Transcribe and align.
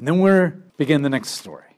And 0.00 0.08
then 0.08 0.18
we're 0.18 0.54
begin 0.78 1.02
the 1.02 1.10
next 1.10 1.32
story. 1.32 1.76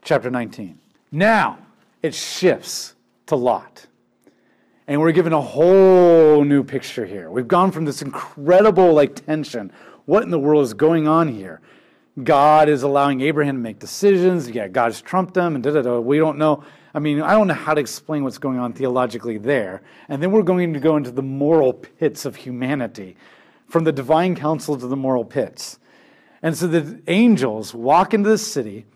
Chapter 0.00 0.30
19. 0.30 0.78
Now 1.12 1.58
it 2.02 2.14
shifts 2.14 2.94
to 3.26 3.36
Lot. 3.36 3.86
And 4.88 5.02
we're 5.02 5.12
given 5.12 5.34
a 5.34 5.40
whole 5.42 6.42
new 6.44 6.64
picture 6.64 7.04
here. 7.04 7.30
We've 7.30 7.46
gone 7.46 7.72
from 7.72 7.84
this 7.84 8.00
incredible 8.00 8.94
like 8.94 9.26
tension. 9.26 9.70
What 10.06 10.22
in 10.22 10.30
the 10.30 10.38
world 10.38 10.64
is 10.64 10.72
going 10.72 11.08
on 11.08 11.28
here? 11.28 11.60
God 12.24 12.70
is 12.70 12.84
allowing 12.84 13.20
Abraham 13.20 13.56
to 13.56 13.60
make 13.60 13.78
decisions. 13.78 14.48
Yeah, 14.48 14.68
God's 14.68 15.02
trumped 15.02 15.34
them 15.34 15.54
and 15.54 15.62
da 15.62 15.72
da 15.72 15.82
da. 15.82 16.00
We 16.00 16.16
don't 16.16 16.38
know. 16.38 16.64
I 16.94 17.00
mean, 17.00 17.20
I 17.20 17.32
don't 17.32 17.48
know 17.48 17.52
how 17.52 17.74
to 17.74 17.82
explain 17.82 18.24
what's 18.24 18.38
going 18.38 18.58
on 18.58 18.72
theologically 18.72 19.36
there. 19.36 19.82
And 20.08 20.22
then 20.22 20.32
we're 20.32 20.40
going 20.40 20.72
to 20.72 20.80
go 20.80 20.96
into 20.96 21.10
the 21.10 21.22
moral 21.22 21.74
pits 21.74 22.24
of 22.24 22.36
humanity, 22.36 23.18
from 23.68 23.84
the 23.84 23.92
divine 23.92 24.36
council 24.36 24.78
to 24.78 24.86
the 24.86 24.96
moral 24.96 25.26
pits. 25.26 25.79
And 26.42 26.56
so 26.56 26.66
the 26.66 27.00
angels 27.06 27.74
walk 27.74 28.14
into 28.14 28.30
the 28.30 28.38
city, 28.38 28.86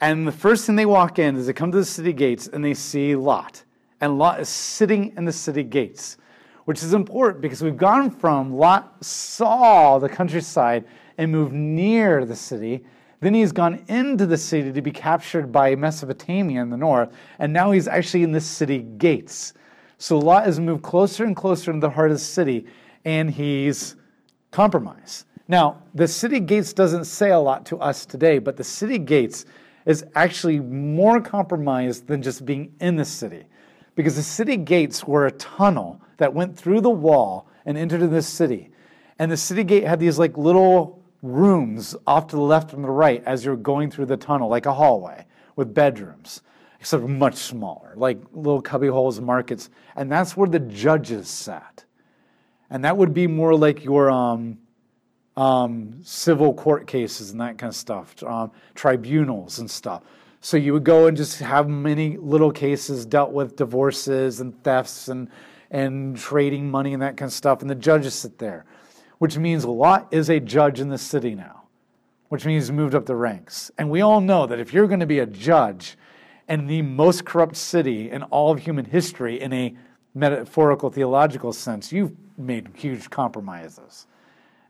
and 0.00 0.26
the 0.26 0.32
first 0.32 0.66
thing 0.66 0.76
they 0.76 0.86
walk 0.86 1.18
in 1.18 1.36
is 1.36 1.46
they 1.46 1.52
come 1.52 1.72
to 1.72 1.78
the 1.78 1.84
city 1.84 2.12
gates 2.12 2.48
and 2.48 2.64
they 2.64 2.74
see 2.74 3.16
Lot 3.16 3.62
and 4.00 4.18
Lot 4.18 4.40
is 4.40 4.48
sitting 4.48 5.12
in 5.16 5.24
the 5.24 5.32
city 5.32 5.62
gates, 5.62 6.18
which 6.64 6.82
is 6.82 6.92
important 6.92 7.40
because 7.40 7.62
we've 7.62 7.76
gone 7.76 8.10
from 8.10 8.54
Lot 8.54 9.04
saw 9.04 9.98
the 9.98 10.08
countryside 10.08 10.84
and 11.18 11.32
moved 11.32 11.52
near 11.52 12.24
the 12.24 12.36
city. 12.36 12.84
Then 13.20 13.32
he's 13.32 13.52
gone 13.52 13.82
into 13.88 14.26
the 14.26 14.36
city 14.36 14.72
to 14.72 14.82
be 14.82 14.90
captured 14.90 15.50
by 15.50 15.74
Mesopotamia 15.74 16.60
in 16.60 16.68
the 16.68 16.76
north, 16.76 17.14
and 17.38 17.52
now 17.52 17.70
he's 17.70 17.88
actually 17.88 18.22
in 18.22 18.32
the 18.32 18.40
city 18.40 18.80
gates. 18.98 19.54
So 19.98 20.18
Lot 20.18 20.44
has 20.44 20.60
moved 20.60 20.82
closer 20.82 21.24
and 21.24 21.34
closer 21.34 21.70
into 21.70 21.86
the 21.86 21.90
heart 21.90 22.10
of 22.10 22.16
the 22.16 22.24
city, 22.24 22.66
and 23.06 23.30
he's 23.30 23.96
compromised. 24.50 25.24
Now, 25.48 25.82
the 25.94 26.08
city 26.08 26.40
gates 26.40 26.72
doesn't 26.72 27.04
say 27.04 27.30
a 27.30 27.38
lot 27.38 27.66
to 27.66 27.78
us 27.78 28.04
today, 28.04 28.38
but 28.38 28.56
the 28.56 28.64
city 28.64 28.98
gates 28.98 29.44
is 29.84 30.04
actually 30.14 30.58
more 30.58 31.20
compromised 31.20 32.08
than 32.08 32.20
just 32.20 32.44
being 32.44 32.74
in 32.80 32.96
the 32.96 33.04
city 33.04 33.44
because 33.94 34.16
the 34.16 34.22
city 34.22 34.56
gates 34.56 35.04
were 35.04 35.26
a 35.26 35.32
tunnel 35.32 36.00
that 36.18 36.34
went 36.34 36.56
through 36.56 36.80
the 36.80 36.90
wall 36.90 37.48
and 37.64 37.78
entered 37.78 38.02
in 38.02 38.10
the 38.10 38.22
city. 38.22 38.70
And 39.18 39.30
the 39.30 39.36
city 39.36 39.64
gate 39.64 39.84
had 39.84 40.00
these 40.00 40.18
like 40.18 40.36
little 40.36 41.02
rooms 41.22 41.96
off 42.06 42.28
to 42.28 42.36
the 42.36 42.42
left 42.42 42.72
and 42.72 42.84
the 42.84 42.90
right 42.90 43.22
as 43.24 43.44
you're 43.44 43.56
going 43.56 43.90
through 43.90 44.06
the 44.06 44.16
tunnel, 44.16 44.48
like 44.48 44.66
a 44.66 44.74
hallway 44.74 45.24
with 45.56 45.72
bedrooms, 45.72 46.42
except 46.78 47.04
much 47.04 47.36
smaller, 47.36 47.94
like 47.96 48.18
little 48.32 48.60
cubby 48.60 48.88
holes, 48.88 49.20
markets. 49.20 49.70
And 49.94 50.12
that's 50.12 50.36
where 50.36 50.48
the 50.48 50.60
judges 50.60 51.28
sat. 51.28 51.84
And 52.68 52.84
that 52.84 52.96
would 52.96 53.14
be 53.14 53.26
more 53.26 53.54
like 53.54 53.84
your 53.84 54.10
um, 54.10 54.58
um, 55.36 56.00
civil 56.02 56.54
court 56.54 56.86
cases 56.86 57.30
and 57.30 57.40
that 57.40 57.58
kind 57.58 57.68
of 57.68 57.76
stuff, 57.76 58.22
um, 58.22 58.50
tribunals 58.74 59.58
and 59.58 59.70
stuff. 59.70 60.02
So 60.40 60.56
you 60.56 60.72
would 60.72 60.84
go 60.84 61.06
and 61.06 61.16
just 61.16 61.40
have 61.40 61.68
many 61.68 62.16
little 62.16 62.52
cases 62.52 63.04
dealt 63.04 63.32
with 63.32 63.56
divorces 63.56 64.40
and 64.40 64.62
thefts 64.62 65.08
and, 65.08 65.28
and 65.70 66.16
trading 66.16 66.70
money 66.70 66.92
and 66.92 67.02
that 67.02 67.16
kind 67.16 67.28
of 67.28 67.32
stuff. 67.32 67.60
And 67.60 67.70
the 67.70 67.74
judges 67.74 68.14
sit 68.14 68.38
there, 68.38 68.64
which 69.18 69.36
means 69.36 69.64
Lot 69.64 70.08
is 70.12 70.30
a 70.30 70.40
judge 70.40 70.80
in 70.80 70.88
the 70.88 70.98
city 70.98 71.34
now, 71.34 71.64
which 72.28 72.46
means 72.46 72.64
he's 72.64 72.72
moved 72.72 72.94
up 72.94 73.06
the 73.06 73.16
ranks. 73.16 73.70
And 73.76 73.90
we 73.90 74.00
all 74.00 74.20
know 74.20 74.46
that 74.46 74.60
if 74.60 74.72
you're 74.72 74.86
going 74.86 75.00
to 75.00 75.06
be 75.06 75.18
a 75.18 75.26
judge 75.26 75.98
in 76.48 76.66
the 76.66 76.82
most 76.82 77.24
corrupt 77.24 77.56
city 77.56 78.10
in 78.10 78.22
all 78.24 78.52
of 78.52 78.60
human 78.60 78.84
history, 78.84 79.40
in 79.40 79.52
a 79.52 79.74
metaphorical 80.14 80.90
theological 80.90 81.52
sense, 81.52 81.92
you've 81.92 82.12
made 82.38 82.68
huge 82.74 83.10
compromises. 83.10 84.06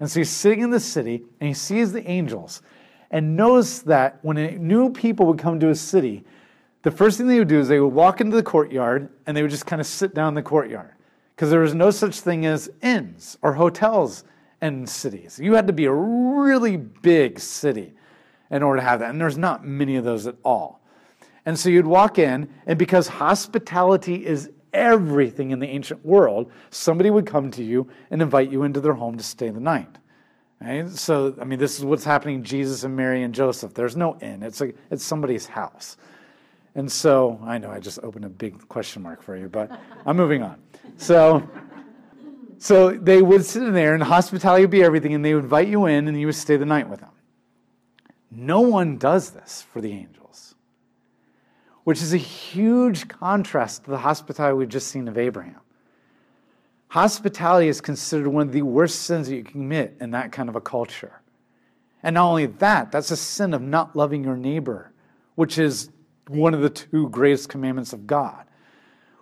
And 0.01 0.11
so 0.11 0.21
he's 0.21 0.31
sitting 0.31 0.61
in 0.61 0.71
the 0.71 0.81
city 0.81 1.23
and 1.41 1.49
he 1.49 1.55
sees 1.55 1.93
the 1.93 2.09
angels 2.09 2.63
and 3.11 3.37
knows 3.37 3.83
that 3.83 4.19
when 4.23 4.37
new 4.67 4.91
people 4.91 5.27
would 5.27 5.39
come 5.39 5.59
to 5.61 5.71
a 5.71 5.75
city, 5.75 6.25
the 6.83 6.91
first 6.91 7.19
thing 7.19 7.27
they 7.27 7.39
would 7.39 7.49
do 7.49 7.61
is 7.61 7.69
they 7.69 7.81
would 7.81 7.95
walk 7.95 8.21
into 8.21 8.37
the 8.37 8.43
courtyard 8.43 9.09
and 9.27 9.37
they 9.37 9.43
would 9.43 9.51
just 9.51 9.67
kind 9.67 9.81
of 9.81 9.87
sit 9.87 10.15
down 10.15 10.29
in 10.29 10.35
the 10.35 10.43
courtyard 10.43 10.93
because 11.35 11.51
there 11.51 11.61
was 11.61 11.75
no 11.75 11.91
such 11.91 12.21
thing 12.21 12.47
as 12.47 12.71
inns 12.83 13.37
or 13.43 13.53
hotels 13.55 14.25
in 14.63 14.87
cities. 14.87 15.39
You 15.39 15.55
had 15.55 15.67
to 15.67 15.73
be 15.73 15.85
a 15.85 15.93
really 15.93 16.77
big 16.77 17.39
city 17.39 17.95
in 18.51 18.63
order 18.63 18.81
to 18.81 18.87
have 18.87 19.01
that, 19.01 19.11
and 19.11 19.21
there's 19.21 19.37
not 19.37 19.65
many 19.65 19.97
of 19.97 20.05
those 20.05 20.27
at 20.27 20.37
all. 20.45 20.81
And 21.45 21.59
so 21.59 21.69
you'd 21.69 21.87
walk 21.87 22.19
in, 22.19 22.49
and 22.67 22.79
because 22.79 23.07
hospitality 23.07 24.27
is 24.27 24.51
everything 24.77 25.51
in 25.51 25.59
the 25.59 25.67
ancient 25.67 26.05
world, 26.05 26.53
somebody 26.71 27.11
would 27.11 27.27
come 27.27 27.51
to 27.53 27.65
you 27.65 27.89
and 28.11 28.21
invite 28.21 28.51
you 28.51 28.63
into 28.63 28.81
their 28.81 28.95
home 28.95 29.17
to 29.17 29.25
stay 29.25 29.49
the 29.51 29.61
night. 29.61 29.89
Right? 30.61 30.89
So, 30.89 31.35
I 31.41 31.45
mean, 31.45 31.59
this 31.59 31.79
is 31.79 31.85
what's 31.85 32.05
happening 32.05 32.43
Jesus 32.43 32.85
and 32.85 32.97
Mary 32.97 33.23
and 33.23 33.35
Joseph. 33.35 33.75
There's 33.75 33.97
no 33.97 34.17
inn, 34.21 34.43
it's, 34.43 34.61
a, 34.61 34.73
it's 34.91 35.05
somebody's 35.05 35.47
house. 35.47 35.97
And 36.75 36.91
so, 36.93 37.41
I 37.43 37.57
know 37.59 37.71
I 37.71 37.81
just 37.81 37.99
opened 38.03 38.27
a 38.27 38.29
big 38.29 38.69
question 38.69 39.03
mark 39.03 39.23
for 39.23 39.37
you, 39.37 39.49
but 39.49 39.71
I'm 40.05 40.17
moving 40.17 40.43
on. 40.43 40.63
So, 40.99 41.49
so 42.59 42.91
they 42.91 43.23
would 43.23 43.45
sit 43.45 43.63
in 43.63 43.73
there, 43.73 43.95
and 43.95 44.03
hospitality 44.03 44.65
would 44.65 44.71
be 44.71 44.83
everything, 44.83 45.15
and 45.15 45.25
they 45.25 45.35
would 45.35 45.45
invite 45.45 45.69
you 45.69 45.87
in, 45.87 46.09
and 46.09 46.19
you 46.19 46.27
would 46.27 46.35
stay 46.35 46.57
the 46.57 46.67
night 46.67 46.89
with 46.89 47.01
them. 47.01 47.11
No 48.31 48.61
one 48.61 48.99
does 48.99 49.31
this 49.31 49.67
for 49.73 49.81
the 49.81 49.91
angels, 49.93 50.26
which 51.87 52.03
is 52.03 52.13
a 52.13 52.17
huge 52.17 53.07
contrast 53.07 53.85
to 53.85 53.91
the 53.93 53.99
hospitality 53.99 54.57
we've 54.57 54.69
just 54.69 54.89
seen 54.89 55.07
of 55.07 55.17
Abraham. 55.17 55.61
Hospitality 56.89 57.69
is 57.69 57.81
considered 57.81 58.27
one 58.27 58.49
of 58.49 58.53
the 58.53 58.63
worst 58.63 59.03
sins 59.03 59.29
that 59.29 59.37
you 59.37 59.45
can 59.45 59.53
commit 59.53 59.97
in 60.01 60.11
that 60.11 60.33
kind 60.33 60.49
of 60.49 60.57
a 60.57 60.61
culture. 60.61 61.21
And 62.03 62.15
not 62.15 62.29
only 62.29 62.47
that, 62.47 62.91
that's 62.91 63.13
a 63.13 63.17
sin 63.17 63.55
of 63.55 63.63
not 63.63 63.95
loving 63.95 64.25
your 64.25 64.37
neighbor, 64.37 64.91
which 65.37 65.59
is 65.59 65.91
one 66.27 66.55
of 66.55 66.61
the 66.61 66.71
two 66.71 67.09
greatest 67.11 67.51
commandments 67.51 67.93
of 67.93 68.05
God. 68.05 68.47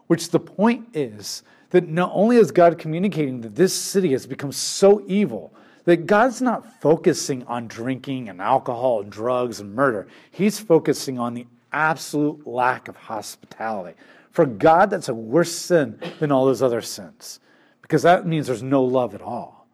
Which 0.07 0.31
the 0.31 0.41
point 0.41 0.89
is 0.95 1.43
that 1.69 1.87
not 1.87 2.13
only 2.15 2.39
is 2.39 2.51
God 2.51 2.79
communicating 2.79 3.43
that 3.43 3.57
this 3.57 3.75
city 3.75 4.13
has 4.13 4.27
become 4.27 4.53
so 4.53 5.05
evil 5.07 5.53
that 5.85 6.07
God's 6.07 6.41
not 6.41 6.81
focusing 6.81 7.45
on 7.45 7.69
drinking 7.69 8.31
and 8.31 8.41
alcohol 8.41 9.03
and 9.03 9.13
drugs 9.13 9.61
and 9.61 9.75
murder, 9.75 10.07
He's 10.31 10.59
focusing 10.59 11.19
on 11.19 11.35
the 11.35 11.47
absolute 11.75 12.47
lack 12.47 12.89
of 12.89 12.97
hospitality. 12.97 13.99
For 14.31 14.47
God, 14.47 14.91
that's 14.91 15.09
a 15.09 15.15
worse 15.15 15.53
sin 15.53 16.01
than 16.21 16.33
all 16.33 16.47
those 16.47 16.63
other 16.63 16.81
sins 16.81 17.41
because 17.83 18.03
that 18.03 18.27
means 18.27 18.47
there's 18.47 18.63
no 18.63 18.83
love 18.83 19.15
at 19.15 19.21
all. 19.21 19.67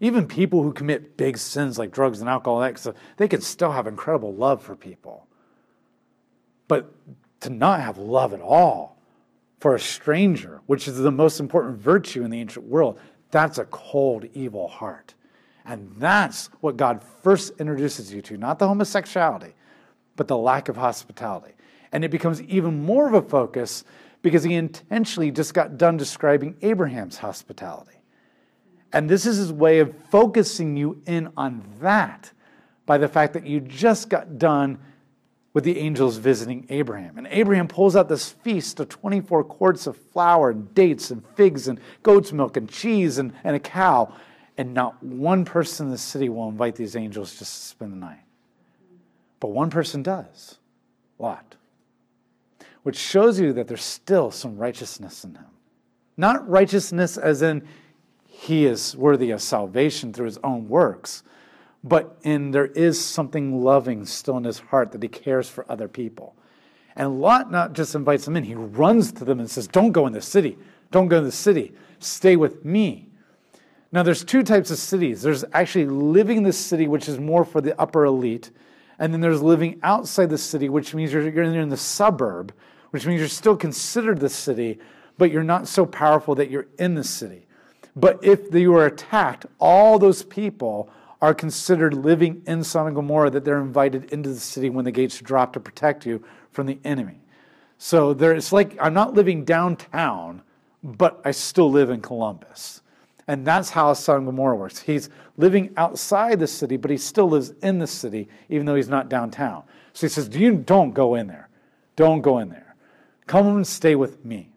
Even 0.00 0.26
people 0.26 0.62
who 0.62 0.72
commit 0.72 1.16
big 1.16 1.36
sins 1.36 1.78
like 1.78 1.92
drugs 1.92 2.20
and 2.20 2.28
alcohol, 2.28 2.68
they 3.18 3.28
can 3.28 3.40
still 3.40 3.70
have 3.70 3.86
incredible 3.86 4.34
love 4.34 4.62
for 4.62 4.74
people. 4.74 5.26
But 6.66 6.92
to 7.40 7.50
not 7.50 7.80
have 7.80 7.98
love 7.98 8.32
at 8.32 8.40
all 8.40 8.96
for 9.60 9.74
a 9.74 9.80
stranger, 9.80 10.60
which 10.66 10.88
is 10.88 10.96
the 10.96 11.12
most 11.12 11.38
important 11.38 11.78
virtue 11.78 12.24
in 12.24 12.30
the 12.30 12.40
ancient 12.40 12.66
world, 12.66 12.98
that's 13.30 13.58
a 13.58 13.64
cold, 13.66 14.24
evil 14.34 14.66
heart. 14.66 15.14
And 15.64 15.92
that's 15.98 16.48
what 16.60 16.76
God 16.76 17.02
first 17.22 17.52
introduces 17.60 18.12
you 18.12 18.22
to, 18.22 18.36
not 18.36 18.58
the 18.58 18.66
homosexuality, 18.66 19.54
but 20.16 20.28
the 20.28 20.36
lack 20.36 20.68
of 20.68 20.76
hospitality. 20.76 21.54
And 21.92 22.04
it 22.04 22.10
becomes 22.10 22.40
even 22.42 22.84
more 22.84 23.06
of 23.06 23.14
a 23.14 23.22
focus 23.22 23.84
because 24.22 24.44
he 24.44 24.54
intentionally 24.54 25.30
just 25.30 25.52
got 25.52 25.76
done 25.76 25.96
describing 25.96 26.56
Abraham's 26.62 27.18
hospitality. 27.18 27.98
And 28.92 29.08
this 29.08 29.26
is 29.26 29.36
his 29.36 29.52
way 29.52 29.78
of 29.78 29.94
focusing 30.10 30.76
you 30.76 31.02
in 31.06 31.32
on 31.36 31.62
that 31.80 32.30
by 32.86 32.98
the 32.98 33.08
fact 33.08 33.32
that 33.34 33.46
you 33.46 33.60
just 33.60 34.08
got 34.08 34.38
done 34.38 34.78
with 35.54 35.64
the 35.64 35.78
angels 35.78 36.16
visiting 36.16 36.66
Abraham. 36.70 37.18
And 37.18 37.26
Abraham 37.26 37.68
pulls 37.68 37.94
out 37.94 38.08
this 38.08 38.30
feast 38.30 38.80
of 38.80 38.88
24 38.88 39.44
quarts 39.44 39.86
of 39.86 39.96
flour 39.96 40.50
and 40.50 40.74
dates 40.74 41.10
and 41.10 41.26
figs 41.34 41.68
and 41.68 41.78
goat's 42.02 42.32
milk 42.32 42.56
and 42.56 42.68
cheese 42.68 43.18
and, 43.18 43.32
and 43.44 43.56
a 43.56 43.60
cow. 43.60 44.14
And 44.56 44.74
not 44.74 45.02
one 45.02 45.44
person 45.44 45.86
in 45.86 45.92
the 45.92 45.98
city 45.98 46.28
will 46.28 46.48
invite 46.48 46.74
these 46.74 46.96
angels 46.96 47.30
just 47.30 47.38
to 47.38 47.44
spend 47.44 47.92
the 47.92 47.96
night. 47.96 48.20
But 49.42 49.50
one 49.50 49.70
person 49.70 50.04
does 50.04 50.58
Lot 51.18 51.56
which 52.82 52.96
shows 52.96 53.38
you 53.38 53.52
that 53.52 53.68
there's 53.68 53.82
still 53.82 54.30
some 54.30 54.56
righteousness 54.56 55.24
in 55.24 55.34
him. 55.34 55.46
Not 56.16 56.48
righteousness 56.48 57.16
as 57.16 57.42
in 57.42 57.66
he 58.26 58.66
is 58.66 58.96
worthy 58.96 59.30
of 59.30 59.40
salvation 59.40 60.12
through 60.12 60.26
his 60.26 60.38
own 60.42 60.68
works, 60.68 61.22
but 61.84 62.16
in 62.22 62.50
there 62.50 62.66
is 62.66 63.02
something 63.02 63.62
loving 63.62 64.04
still 64.04 64.36
in 64.36 64.44
his 64.44 64.58
heart 64.58 64.92
that 64.92 65.02
he 65.02 65.08
cares 65.08 65.48
for 65.48 65.64
other 65.70 65.88
people. 65.88 66.34
And 66.96 67.20
Lot 67.20 67.50
not 67.50 67.72
just 67.72 67.94
invites 67.94 68.24
them 68.24 68.36
in, 68.36 68.44
he 68.44 68.54
runs 68.54 69.12
to 69.12 69.24
them 69.24 69.40
and 69.40 69.50
says, 69.50 69.66
Don't 69.66 69.92
go 69.92 70.06
in 70.06 70.12
the 70.12 70.20
city. 70.20 70.58
Don't 70.90 71.08
go 71.08 71.18
in 71.18 71.24
the 71.24 71.32
city. 71.32 71.72
Stay 72.00 72.36
with 72.36 72.64
me. 72.64 73.08
Now, 73.92 74.02
there's 74.02 74.24
two 74.24 74.42
types 74.42 74.70
of 74.70 74.78
cities. 74.78 75.22
There's 75.22 75.44
actually 75.52 75.86
living 75.86 76.38
in 76.38 76.42
the 76.42 76.52
city, 76.52 76.88
which 76.88 77.08
is 77.08 77.18
more 77.18 77.44
for 77.44 77.60
the 77.60 77.78
upper 77.80 78.04
elite. 78.04 78.50
And 78.98 79.12
then 79.12 79.20
there's 79.20 79.42
living 79.42 79.80
outside 79.82 80.30
the 80.30 80.38
city, 80.38 80.68
which 80.68 80.94
means 80.94 81.12
you're, 81.12 81.28
you're 81.28 81.44
in 81.44 81.68
the 81.68 81.76
suburb, 81.76 82.52
which 82.90 83.06
means 83.06 83.20
you're 83.20 83.28
still 83.28 83.56
considered 83.56 84.20
the 84.20 84.28
city, 84.28 84.78
but 85.18 85.30
you're 85.30 85.42
not 85.42 85.66
so 85.68 85.86
powerful 85.86 86.34
that 86.34 86.50
you're 86.50 86.66
in 86.78 86.94
the 86.94 87.04
city. 87.04 87.46
But 87.96 88.22
if 88.22 88.54
you 88.54 88.74
are 88.74 88.86
attacked, 88.86 89.46
all 89.58 89.98
those 89.98 90.22
people 90.22 90.90
are 91.20 91.34
considered 91.34 91.94
living 91.94 92.42
in 92.46 92.64
Sodom 92.64 92.88
and 92.88 92.96
Gomorrah 92.96 93.30
that 93.30 93.44
they're 93.44 93.60
invited 93.60 94.12
into 94.12 94.30
the 94.30 94.40
city 94.40 94.70
when 94.70 94.84
the 94.84 94.90
gates 94.90 95.20
drop 95.20 95.52
to 95.52 95.60
protect 95.60 96.04
you 96.04 96.22
from 96.50 96.66
the 96.66 96.78
enemy. 96.84 97.20
So 97.78 98.12
there, 98.12 98.34
it's 98.34 98.52
like 98.52 98.76
I'm 98.80 98.94
not 98.94 99.14
living 99.14 99.44
downtown, 99.44 100.42
but 100.82 101.20
I 101.24 101.30
still 101.30 101.70
live 101.70 101.90
in 101.90 102.00
Columbus. 102.00 102.81
And 103.28 103.46
that's 103.46 103.70
how 103.70 103.92
Sodom 103.92 104.26
and 104.26 104.36
Gomorrah 104.36 104.56
works. 104.56 104.80
He's 104.80 105.08
living 105.36 105.72
outside 105.76 106.40
the 106.40 106.46
city, 106.46 106.76
but 106.76 106.90
he 106.90 106.96
still 106.96 107.28
lives 107.28 107.52
in 107.62 107.78
the 107.78 107.86
city, 107.86 108.28
even 108.48 108.66
though 108.66 108.74
he's 108.74 108.88
not 108.88 109.08
downtown. 109.08 109.62
So 109.92 110.06
he 110.06 110.10
says, 110.10 110.28
you 110.34 110.56
don't 110.56 110.92
go 110.92 111.14
in 111.14 111.28
there. 111.28 111.48
Don't 111.94 112.20
go 112.20 112.38
in 112.38 112.48
there. 112.48 112.74
Come 113.26 113.46
and 113.48 113.66
stay 113.66 113.94
with 113.94 114.24
me. 114.24 114.50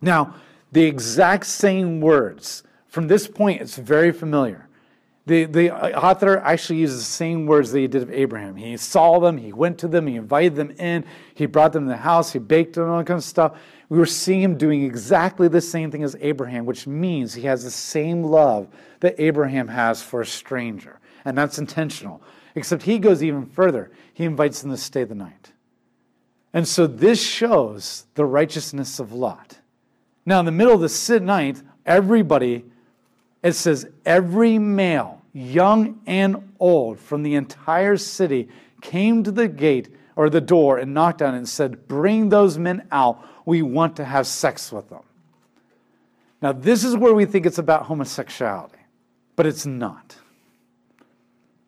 Now, 0.00 0.34
the 0.70 0.84
exact 0.84 1.46
same 1.46 2.00
words. 2.00 2.62
From 2.86 3.08
this 3.08 3.26
point, 3.26 3.60
it's 3.60 3.76
very 3.76 4.12
familiar. 4.12 4.68
The, 5.26 5.46
the 5.46 5.74
author 5.74 6.38
actually 6.38 6.80
uses 6.80 6.98
the 6.98 7.12
same 7.12 7.46
words 7.46 7.72
that 7.72 7.80
he 7.80 7.86
did 7.86 8.02
of 8.02 8.10
Abraham. 8.10 8.56
He 8.56 8.76
saw 8.76 9.18
them, 9.20 9.38
he 9.38 9.54
went 9.54 9.78
to 9.78 9.88
them, 9.88 10.06
he 10.06 10.16
invited 10.16 10.54
them 10.54 10.70
in, 10.72 11.06
he 11.34 11.46
brought 11.46 11.72
them 11.72 11.84
to 11.84 11.88
the 11.88 11.96
house, 11.96 12.32
he 12.34 12.38
baked 12.38 12.74
them, 12.74 12.90
all 12.90 12.98
that 12.98 13.06
kind 13.06 13.16
of 13.16 13.24
stuff. 13.24 13.58
We 13.88 13.98
were 13.98 14.04
seeing 14.04 14.42
him 14.42 14.58
doing 14.58 14.84
exactly 14.84 15.48
the 15.48 15.62
same 15.62 15.90
thing 15.90 16.02
as 16.02 16.14
Abraham, 16.20 16.66
which 16.66 16.86
means 16.86 17.32
he 17.32 17.42
has 17.42 17.64
the 17.64 17.70
same 17.70 18.22
love 18.22 18.68
that 19.00 19.14
Abraham 19.18 19.68
has 19.68 20.02
for 20.02 20.20
a 20.20 20.26
stranger. 20.26 21.00
And 21.24 21.38
that's 21.38 21.58
intentional. 21.58 22.22
Except 22.54 22.82
he 22.82 22.98
goes 22.98 23.22
even 23.22 23.46
further. 23.46 23.92
He 24.12 24.24
invites 24.24 24.60
them 24.60 24.70
to 24.72 24.76
stay 24.76 25.04
the 25.04 25.14
night. 25.14 25.52
And 26.52 26.68
so 26.68 26.86
this 26.86 27.22
shows 27.22 28.04
the 28.14 28.26
righteousness 28.26 29.00
of 29.00 29.12
Lot. 29.12 29.58
Now, 30.26 30.38
in 30.40 30.46
the 30.46 30.52
middle 30.52 30.74
of 30.74 30.80
the 30.80 31.20
night, 31.20 31.62
everybody, 31.84 32.64
it 33.44 33.52
says, 33.52 33.86
every 34.06 34.58
male, 34.58 35.20
young 35.34 36.00
and 36.06 36.54
old, 36.58 36.98
from 36.98 37.22
the 37.22 37.34
entire 37.34 37.98
city 37.98 38.48
came 38.80 39.22
to 39.22 39.30
the 39.30 39.46
gate 39.46 39.94
or 40.16 40.30
the 40.30 40.40
door 40.40 40.78
and 40.78 40.94
knocked 40.94 41.20
on 41.20 41.34
it 41.34 41.38
and 41.38 41.48
said, 41.48 41.86
Bring 41.86 42.30
those 42.30 42.56
men 42.56 42.88
out. 42.90 43.22
We 43.44 43.60
want 43.60 43.96
to 43.96 44.04
have 44.04 44.26
sex 44.26 44.72
with 44.72 44.88
them. 44.88 45.02
Now, 46.40 46.52
this 46.52 46.84
is 46.84 46.96
where 46.96 47.12
we 47.12 47.26
think 47.26 47.44
it's 47.44 47.58
about 47.58 47.84
homosexuality, 47.84 48.78
but 49.36 49.44
it's 49.44 49.66
not. 49.66 50.16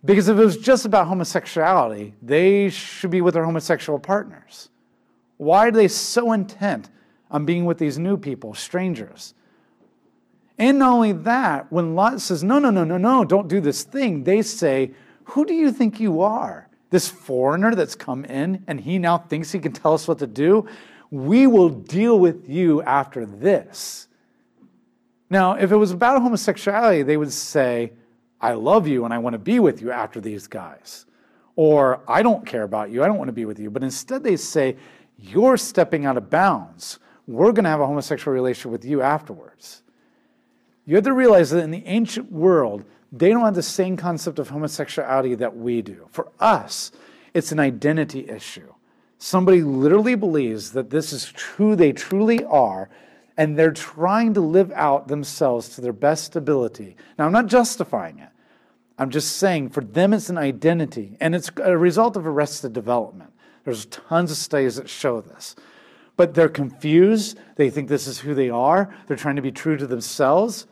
Because 0.02 0.28
if 0.28 0.38
it 0.38 0.44
was 0.44 0.56
just 0.56 0.86
about 0.86 1.08
homosexuality, 1.08 2.14
they 2.22 2.70
should 2.70 3.10
be 3.10 3.20
with 3.20 3.34
their 3.34 3.44
homosexual 3.44 3.98
partners. 3.98 4.70
Why 5.36 5.68
are 5.68 5.72
they 5.72 5.88
so 5.88 6.32
intent 6.32 6.88
on 7.30 7.44
being 7.44 7.66
with 7.66 7.76
these 7.76 7.98
new 7.98 8.16
people, 8.16 8.54
strangers? 8.54 9.34
And 10.58 10.78
not 10.78 10.92
only 10.92 11.12
that, 11.12 11.70
when 11.70 11.94
Lot 11.94 12.20
says, 12.20 12.42
No, 12.42 12.58
no, 12.58 12.70
no, 12.70 12.84
no, 12.84 12.96
no, 12.96 13.24
don't 13.24 13.48
do 13.48 13.60
this 13.60 13.82
thing, 13.82 14.24
they 14.24 14.42
say, 14.42 14.92
Who 15.24 15.44
do 15.44 15.54
you 15.54 15.70
think 15.70 16.00
you 16.00 16.22
are? 16.22 16.68
This 16.90 17.08
foreigner 17.08 17.74
that's 17.74 17.94
come 17.94 18.24
in 18.24 18.62
and 18.66 18.80
he 18.80 18.98
now 18.98 19.18
thinks 19.18 19.52
he 19.52 19.58
can 19.58 19.72
tell 19.72 19.94
us 19.94 20.08
what 20.08 20.18
to 20.20 20.26
do? 20.26 20.66
We 21.10 21.46
will 21.46 21.68
deal 21.68 22.18
with 22.18 22.48
you 22.48 22.82
after 22.82 23.26
this. 23.26 24.08
Now, 25.28 25.54
if 25.54 25.72
it 25.72 25.76
was 25.76 25.90
about 25.90 26.22
homosexuality, 26.22 27.02
they 27.02 27.16
would 27.16 27.32
say, 27.32 27.92
I 28.40 28.52
love 28.52 28.86
you 28.86 29.04
and 29.04 29.12
I 29.12 29.18
want 29.18 29.34
to 29.34 29.38
be 29.38 29.58
with 29.58 29.82
you 29.82 29.90
after 29.90 30.20
these 30.20 30.46
guys. 30.46 31.06
Or 31.56 32.02
I 32.06 32.22
don't 32.22 32.46
care 32.46 32.62
about 32.62 32.90
you, 32.90 33.02
I 33.02 33.06
don't 33.06 33.18
want 33.18 33.28
to 33.28 33.32
be 33.32 33.44
with 33.44 33.58
you. 33.58 33.70
But 33.70 33.82
instead, 33.82 34.22
they 34.22 34.36
say, 34.36 34.76
You're 35.18 35.56
stepping 35.56 36.06
out 36.06 36.16
of 36.16 36.30
bounds. 36.30 36.98
We're 37.26 37.52
going 37.52 37.64
to 37.64 37.70
have 37.70 37.80
a 37.80 37.86
homosexual 37.86 38.32
relationship 38.34 38.70
with 38.70 38.84
you 38.84 39.02
afterwards. 39.02 39.82
You 40.86 40.94
have 40.94 41.04
to 41.04 41.12
realize 41.12 41.50
that 41.50 41.64
in 41.64 41.72
the 41.72 41.84
ancient 41.84 42.30
world, 42.30 42.84
they 43.10 43.30
don't 43.30 43.44
have 43.44 43.54
the 43.54 43.62
same 43.62 43.96
concept 43.96 44.38
of 44.38 44.48
homosexuality 44.48 45.34
that 45.34 45.56
we 45.56 45.82
do. 45.82 46.06
For 46.10 46.28
us, 46.38 46.92
it's 47.34 47.52
an 47.52 47.58
identity 47.58 48.28
issue. 48.28 48.72
Somebody 49.18 49.62
literally 49.62 50.14
believes 50.14 50.72
that 50.72 50.90
this 50.90 51.12
is 51.12 51.32
who 51.56 51.74
they 51.74 51.92
truly 51.92 52.44
are, 52.44 52.88
and 53.36 53.58
they're 53.58 53.72
trying 53.72 54.34
to 54.34 54.40
live 54.40 54.70
out 54.72 55.08
themselves 55.08 55.70
to 55.70 55.80
their 55.80 55.92
best 55.92 56.36
ability. 56.36 56.96
Now, 57.18 57.26
I'm 57.26 57.32
not 57.32 57.46
justifying 57.46 58.18
it. 58.18 58.28
I'm 58.98 59.10
just 59.10 59.36
saying 59.36 59.70
for 59.70 59.82
them 59.82 60.12
it's 60.12 60.30
an 60.30 60.38
identity, 60.38 61.16
and 61.20 61.34
it's 61.34 61.50
a 61.62 61.76
result 61.76 62.16
of 62.16 62.26
arrested 62.26 62.72
development. 62.72 63.32
There's 63.64 63.86
tons 63.86 64.30
of 64.30 64.36
studies 64.36 64.76
that 64.76 64.88
show 64.88 65.20
this. 65.20 65.56
But 66.16 66.34
they're 66.34 66.48
confused. 66.48 67.38
They 67.56 67.68
think 67.68 67.88
this 67.88 68.06
is 68.06 68.20
who 68.20 68.34
they 68.34 68.48
are. 68.48 68.94
They're 69.06 69.16
trying 69.16 69.36
to 69.36 69.42
be 69.42 69.52
true 69.52 69.76
to 69.76 69.86
themselves. 69.86 70.66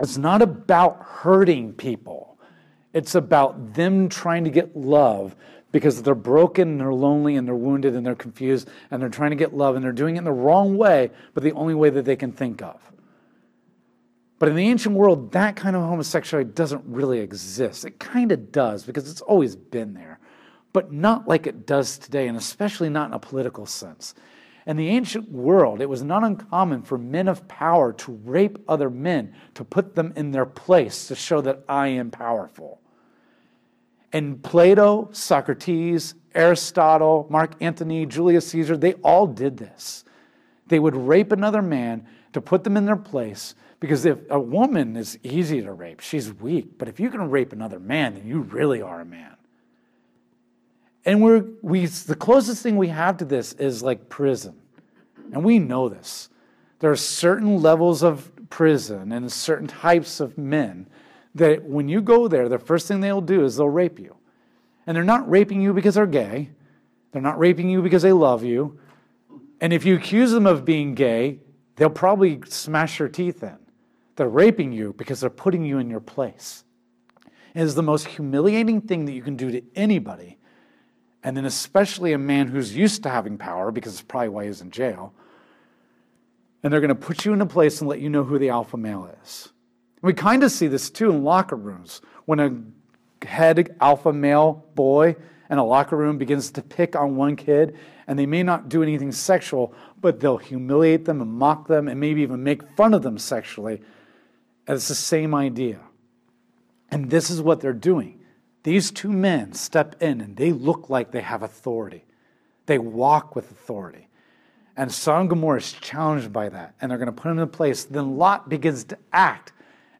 It's 0.00 0.18
not 0.18 0.42
about 0.42 1.02
hurting 1.02 1.72
people, 1.74 2.38
it's 2.92 3.14
about 3.14 3.74
them 3.74 4.08
trying 4.08 4.44
to 4.44 4.50
get 4.50 4.76
love 4.76 5.36
because 5.72 6.02
they're 6.02 6.14
broken 6.14 6.68
and 6.68 6.80
they're 6.80 6.94
lonely 6.94 7.36
and 7.36 7.46
they're 7.46 7.54
wounded 7.54 7.94
and 7.94 8.06
they're 8.06 8.14
confused 8.14 8.68
and 8.90 9.02
they're 9.02 9.08
trying 9.08 9.30
to 9.30 9.36
get 9.36 9.54
love 9.54 9.74
and 9.74 9.84
they're 9.84 9.92
doing 9.92 10.16
it 10.16 10.20
in 10.20 10.24
the 10.24 10.32
wrong 10.32 10.78
way, 10.78 11.10
but 11.34 11.42
the 11.42 11.52
only 11.52 11.74
way 11.74 11.90
that 11.90 12.04
they 12.04 12.16
can 12.16 12.32
think 12.32 12.62
of. 12.62 12.80
But 14.38 14.48
in 14.50 14.54
the 14.54 14.68
ancient 14.68 14.94
world, 14.94 15.32
that 15.32 15.56
kind 15.56 15.76
of 15.76 15.82
homosexuality 15.82 16.50
doesn't 16.52 16.84
really 16.86 17.20
exist. 17.20 17.84
It 17.84 17.98
kind 17.98 18.32
of 18.32 18.52
does 18.52 18.84
because 18.84 19.10
it's 19.10 19.22
always 19.22 19.56
been 19.56 19.94
there, 19.94 20.18
but 20.72 20.92
not 20.92 21.26
like 21.26 21.46
it 21.46 21.66
does 21.66 21.98
today, 21.98 22.28
and 22.28 22.36
especially 22.36 22.90
not 22.90 23.08
in 23.08 23.14
a 23.14 23.18
political 23.18 23.64
sense. 23.66 24.14
In 24.66 24.76
the 24.76 24.88
ancient 24.88 25.30
world, 25.30 25.80
it 25.80 25.88
was 25.88 26.02
not 26.02 26.24
uncommon 26.24 26.82
for 26.82 26.98
men 26.98 27.28
of 27.28 27.46
power 27.46 27.92
to 27.92 28.12
rape 28.24 28.58
other 28.68 28.90
men 28.90 29.32
to 29.54 29.64
put 29.64 29.94
them 29.94 30.12
in 30.16 30.32
their 30.32 30.44
place 30.46 31.06
to 31.06 31.14
show 31.14 31.40
that 31.42 31.62
I 31.68 31.88
am 31.88 32.10
powerful. 32.10 32.80
And 34.12 34.42
Plato, 34.42 35.08
Socrates, 35.12 36.14
Aristotle, 36.34 37.26
Mark 37.30 37.54
Antony, 37.60 38.06
Julius 38.06 38.48
Caesar, 38.48 38.76
they 38.76 38.94
all 38.94 39.26
did 39.26 39.56
this. 39.56 40.04
They 40.66 40.80
would 40.80 40.96
rape 40.96 41.30
another 41.30 41.62
man 41.62 42.06
to 42.32 42.40
put 42.40 42.64
them 42.64 42.76
in 42.76 42.86
their 42.86 42.96
place 42.96 43.54
because 43.78 44.04
if 44.04 44.18
a 44.30 44.40
woman 44.40 44.96
is 44.96 45.18
easy 45.22 45.62
to 45.62 45.72
rape, 45.72 46.00
she's 46.00 46.32
weak. 46.32 46.76
But 46.76 46.88
if 46.88 46.98
you 46.98 47.08
can 47.08 47.30
rape 47.30 47.52
another 47.52 47.78
man, 47.78 48.14
then 48.14 48.26
you 48.26 48.40
really 48.40 48.82
are 48.82 49.00
a 49.00 49.04
man. 49.04 49.35
And 51.06 51.22
we're, 51.22 51.44
we, 51.62 51.86
the 51.86 52.16
closest 52.16 52.62
thing 52.62 52.76
we 52.76 52.88
have 52.88 53.16
to 53.18 53.24
this 53.24 53.52
is 53.54 53.82
like 53.82 54.08
prison. 54.08 54.56
And 55.32 55.44
we 55.44 55.58
know 55.58 55.88
this. 55.88 56.28
There 56.80 56.90
are 56.90 56.96
certain 56.96 57.62
levels 57.62 58.02
of 58.02 58.30
prison 58.50 59.12
and 59.12 59.30
certain 59.32 59.68
types 59.68 60.20
of 60.20 60.36
men 60.36 60.88
that 61.36 61.64
when 61.64 61.88
you 61.88 62.00
go 62.00 62.28
there, 62.28 62.48
the 62.48 62.58
first 62.58 62.88
thing 62.88 63.00
they'll 63.00 63.20
do 63.20 63.44
is 63.44 63.56
they'll 63.56 63.68
rape 63.68 63.98
you. 63.98 64.16
And 64.86 64.96
they're 64.96 65.04
not 65.04 65.28
raping 65.30 65.62
you 65.62 65.72
because 65.72 65.94
they're 65.94 66.06
gay, 66.06 66.50
they're 67.12 67.22
not 67.22 67.38
raping 67.38 67.70
you 67.70 67.82
because 67.82 68.02
they 68.02 68.12
love 68.12 68.42
you. 68.44 68.78
And 69.60 69.72
if 69.72 69.84
you 69.84 69.96
accuse 69.96 70.32
them 70.32 70.46
of 70.46 70.64
being 70.64 70.94
gay, 70.94 71.38
they'll 71.76 71.88
probably 71.88 72.40
smash 72.46 72.98
your 72.98 73.08
teeth 73.08 73.42
in. 73.42 73.56
They're 74.16 74.28
raping 74.28 74.72
you 74.72 74.92
because 74.96 75.20
they're 75.20 75.30
putting 75.30 75.64
you 75.64 75.78
in 75.78 75.88
your 75.88 76.00
place. 76.00 76.64
It 77.54 77.62
is 77.62 77.74
the 77.74 77.82
most 77.82 78.06
humiliating 78.06 78.82
thing 78.82 79.06
that 79.06 79.12
you 79.12 79.22
can 79.22 79.36
do 79.36 79.50
to 79.50 79.62
anybody, 79.74 80.35
and 81.22 81.36
then 81.36 81.44
especially 81.44 82.12
a 82.12 82.18
man 82.18 82.48
who's 82.48 82.76
used 82.76 83.02
to 83.02 83.08
having 83.08 83.38
power, 83.38 83.70
because 83.70 83.94
it's 83.94 84.02
probably 84.02 84.28
why 84.28 84.46
he's 84.46 84.60
in 84.60 84.70
jail. 84.70 85.12
And 86.62 86.72
they're 86.72 86.80
going 86.80 86.88
to 86.88 86.94
put 86.94 87.24
you 87.24 87.32
in 87.32 87.40
a 87.40 87.46
place 87.46 87.80
and 87.80 87.88
let 87.88 88.00
you 88.00 88.08
know 88.08 88.24
who 88.24 88.38
the 88.38 88.48
alpha 88.48 88.76
male 88.76 89.10
is. 89.22 89.52
We 90.02 90.12
kind 90.12 90.42
of 90.42 90.52
see 90.52 90.66
this 90.66 90.90
too 90.90 91.10
in 91.10 91.24
locker 91.24 91.56
rooms 91.56 92.00
when 92.26 92.40
a 92.40 93.26
head 93.26 93.76
alpha 93.80 94.12
male 94.12 94.64
boy 94.74 95.16
in 95.50 95.58
a 95.58 95.64
locker 95.64 95.96
room 95.96 96.18
begins 96.18 96.50
to 96.52 96.62
pick 96.62 96.96
on 96.96 97.16
one 97.16 97.36
kid, 97.36 97.76
and 98.06 98.18
they 98.18 98.26
may 98.26 98.42
not 98.42 98.68
do 98.68 98.82
anything 98.82 99.12
sexual, 99.12 99.74
but 100.00 100.20
they'll 100.20 100.36
humiliate 100.36 101.04
them 101.04 101.20
and 101.20 101.30
mock 101.30 101.66
them 101.66 101.88
and 101.88 101.98
maybe 101.98 102.22
even 102.22 102.42
make 102.42 102.68
fun 102.76 102.94
of 102.94 103.02
them 103.02 103.18
sexually 103.18 103.80
and 104.66 104.76
it's 104.76 104.88
the 104.88 104.94
same 104.94 105.34
idea. 105.34 105.80
And 106.90 107.10
this 107.10 107.30
is 107.30 107.40
what 107.40 107.60
they're 107.60 107.72
doing. 107.72 108.20
These 108.66 108.90
two 108.90 109.12
men 109.12 109.52
step 109.52 110.02
in 110.02 110.20
and 110.20 110.36
they 110.36 110.50
look 110.50 110.90
like 110.90 111.12
they 111.12 111.20
have 111.20 111.44
authority. 111.44 112.04
They 112.66 112.78
walk 112.78 113.36
with 113.36 113.48
authority. 113.52 114.08
And 114.76 114.90
Sodom 114.90 115.28
Gomorrah 115.28 115.58
is 115.58 115.72
challenged 115.74 116.32
by 116.32 116.48
that. 116.48 116.74
And 116.80 116.90
they're 116.90 116.98
going 116.98 117.06
to 117.06 117.12
put 117.12 117.30
him 117.30 117.38
in 117.38 117.48
place. 117.48 117.84
Then 117.84 118.16
Lot 118.16 118.48
begins 118.48 118.82
to 118.86 118.98
act 119.12 119.52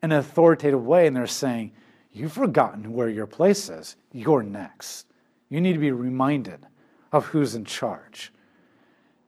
in 0.03 0.11
an 0.11 0.19
authoritative 0.19 0.85
way. 0.85 1.07
And 1.07 1.15
they're 1.15 1.29
saying, 1.29 1.71
You've 2.11 2.33
forgotten 2.33 2.93
where 2.93 3.09
your 3.09 3.29
place 3.29 3.69
is. 3.69 3.95
You're 4.11 4.43
next. 4.43 5.07
You 5.49 5.61
need 5.61 5.75
to 5.75 5.79
be 5.79 5.93
reminded 5.93 6.67
of 7.13 7.27
who's 7.27 7.55
in 7.55 7.65
charge. 7.65 8.33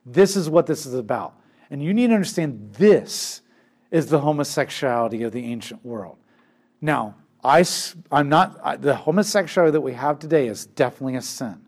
This 0.04 0.34
is 0.34 0.50
what 0.50 0.66
this 0.66 0.84
is 0.84 0.94
about. 0.94 1.38
And 1.70 1.80
you 1.80 1.94
need 1.94 2.08
to 2.08 2.14
understand 2.14 2.74
this 2.76 3.42
is 3.92 4.06
the 4.06 4.18
homosexuality 4.18 5.22
of 5.22 5.30
the 5.30 5.44
ancient 5.44 5.84
world. 5.84 6.16
Now, 6.80 7.14
I, 7.44 7.64
I'm 8.10 8.28
not, 8.28 8.82
the 8.82 8.94
homosexuality 8.94 9.72
that 9.72 9.80
we 9.80 9.92
have 9.92 10.18
today 10.18 10.48
is 10.48 10.66
definitely 10.66 11.16
a 11.16 11.22
sin. 11.22 11.66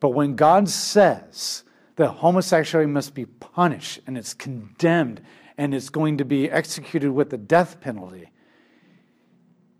But 0.00 0.10
when 0.10 0.36
God 0.36 0.68
says 0.68 1.64
that 1.96 2.08
homosexuality 2.08 2.90
must 2.90 3.14
be 3.14 3.26
punished 3.26 4.00
and 4.06 4.16
it's 4.16 4.34
condemned 4.34 5.20
and 5.56 5.74
it's 5.74 5.88
going 5.88 6.18
to 6.18 6.24
be 6.24 6.50
executed 6.50 7.10
with 7.10 7.30
the 7.30 7.38
death 7.38 7.80
penalty, 7.80 8.30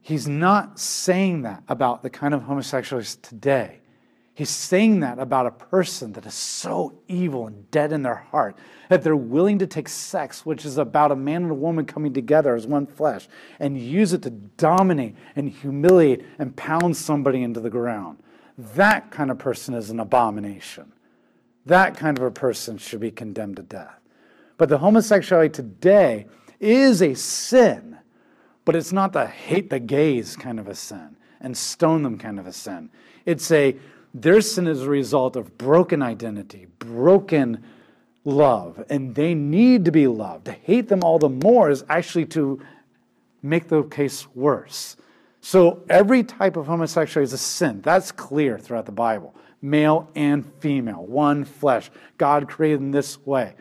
he's 0.01 0.27
not 0.27 0.81
saying 0.81 1.43
that 1.43 1.63
about 1.69 2.03
the 2.03 2.11
kind 2.11 2.35
of 2.35 2.43
homosexuals 2.43 3.17
today. 3.17 3.79
He's 4.39 4.51
saying 4.51 5.01
that 5.01 5.19
about 5.19 5.47
a 5.47 5.51
person 5.51 6.13
that 6.13 6.25
is 6.25 6.33
so 6.33 7.01
evil 7.09 7.49
and 7.49 7.69
dead 7.73 7.91
in 7.91 8.03
their 8.03 8.15
heart 8.15 8.57
that 8.89 9.03
they're 9.03 9.17
willing 9.17 9.59
to 9.59 9.67
take 9.67 9.89
sex, 9.89 10.47
which 10.47 10.65
is 10.65 10.79
about 10.79 11.11
a 11.11 11.17
man 11.17 11.43
and 11.43 11.51
a 11.51 11.55
woman 11.55 11.85
coming 11.85 12.13
together 12.15 12.55
as 12.55 12.65
one 12.65 12.87
flesh, 12.87 13.27
and 13.59 13.77
use 13.77 14.13
it 14.13 14.23
to 14.23 14.31
dominate 14.31 15.17
and 15.35 15.51
humiliate 15.51 16.25
and 16.39 16.55
pound 16.55 16.97
somebody 16.97 17.43
into 17.43 17.59
the 17.59 17.69
ground. 17.69 18.19
That 18.57 19.11
kind 19.11 19.33
of 19.33 19.41
person 19.41 19.75
is 19.75 19.91
an 19.91 19.99
abomination. 19.99 20.93
That 21.67 21.97
kind 21.97 22.17
of 22.17 22.23
a 22.23 22.31
person 22.31 22.79
should 22.79 23.01
be 23.01 23.11
condemned 23.11 23.57
to 23.57 23.63
death. 23.63 23.99
But 24.57 24.69
the 24.69 24.79
homosexuality 24.79 25.53
today 25.53 26.27
is 26.61 27.03
a 27.03 27.15
sin, 27.15 27.99
but 28.65 28.77
it's 28.77 28.93
not 28.93 29.13
the 29.13 29.27
hate 29.27 29.69
the 29.69 29.81
gays 29.81 30.37
kind 30.37 30.61
of 30.61 30.69
a 30.69 30.77
sin 30.77 31.17
and 31.41 31.57
stone 31.57 32.05
them 32.05 32.19
kind 32.19 32.39
of 32.39 32.47
a 32.47 32.53
sin. 32.53 32.91
It's 33.27 33.51
a 33.51 33.77
their 34.15 34.41
sin 34.41 34.67
is 34.67 34.83
a 34.83 34.89
result 34.89 35.37
of 35.37 35.57
broken 35.59 36.03
identity, 36.03 36.67
broken 36.79 37.65
love, 38.25 38.85
and 38.91 39.15
they 39.15 39.35
need 39.35 39.85
to 39.85 39.93
be 39.93 40.07
loved. 40.07 40.47
To 40.47 40.53
hate 40.53 40.89
them 40.89 41.03
all 41.03 41.19
the 41.19 41.29
more 41.29 41.71
is 41.71 41.85
actually 41.89 42.27
to 42.27 42.61
make 43.43 43.69
the 43.69 43.83
case 43.85 44.27
worse. 44.35 44.97
So 45.41 45.83
every 45.89 46.25
type 46.25 46.57
of 46.57 46.67
homosexuality 46.67 47.25
is 47.25 47.33
a 47.33 47.39
sin. 47.39 47.81
That's 47.83 48.13
clear 48.13 48.59
throughout 48.59 48.87
the 48.87 48.93
Bible. 48.93 49.35
Male 49.63 50.09
and 50.15 50.45
female, 50.61 51.05
one 51.05 51.45
flesh. 51.45 51.91
God 52.17 52.49
created 52.49 52.81
in 52.81 52.91
this 52.91 53.25
way. 53.25 53.55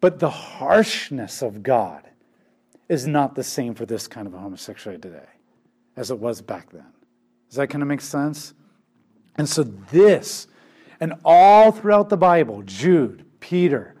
But 0.00 0.18
the 0.18 0.30
harshness 0.30 1.42
of 1.42 1.62
God 1.62 2.04
is 2.88 3.06
not 3.06 3.34
the 3.34 3.44
same 3.44 3.74
for 3.74 3.84
this 3.84 4.06
kind 4.06 4.26
of 4.26 4.32
homosexuality 4.32 5.02
today 5.02 5.28
as 5.96 6.10
it 6.10 6.18
was 6.18 6.40
back 6.40 6.70
then. 6.70 6.86
Does 7.48 7.56
that 7.56 7.68
kind 7.68 7.82
of 7.82 7.88
make 7.88 8.00
sense? 8.00 8.54
And 9.38 9.48
so, 9.48 9.62
this, 9.62 10.48
and 11.00 11.14
all 11.24 11.70
throughout 11.70 12.08
the 12.08 12.16
Bible, 12.16 12.62
Jude, 12.66 13.24
Peter, 13.38 13.94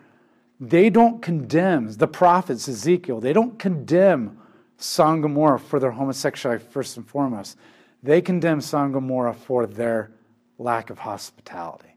they 0.60 0.90
don't 0.90 1.22
condemn, 1.22 1.92
the 1.92 2.08
prophets, 2.08 2.68
Ezekiel, 2.68 3.20
they 3.20 3.32
don't 3.32 3.58
condemn 3.58 4.38
Sodom 4.76 5.20
Gomorrah 5.20 5.60
for 5.60 5.78
their 5.78 5.92
homosexuality 5.92 6.64
first 6.64 6.96
and 6.96 7.06
foremost. 7.06 7.56
They 8.02 8.20
condemn 8.20 8.60
Sodom 8.60 8.92
Gomorrah 8.92 9.34
for 9.34 9.66
their 9.66 10.10
lack 10.58 10.90
of 10.90 10.98
hospitality. 10.98 11.94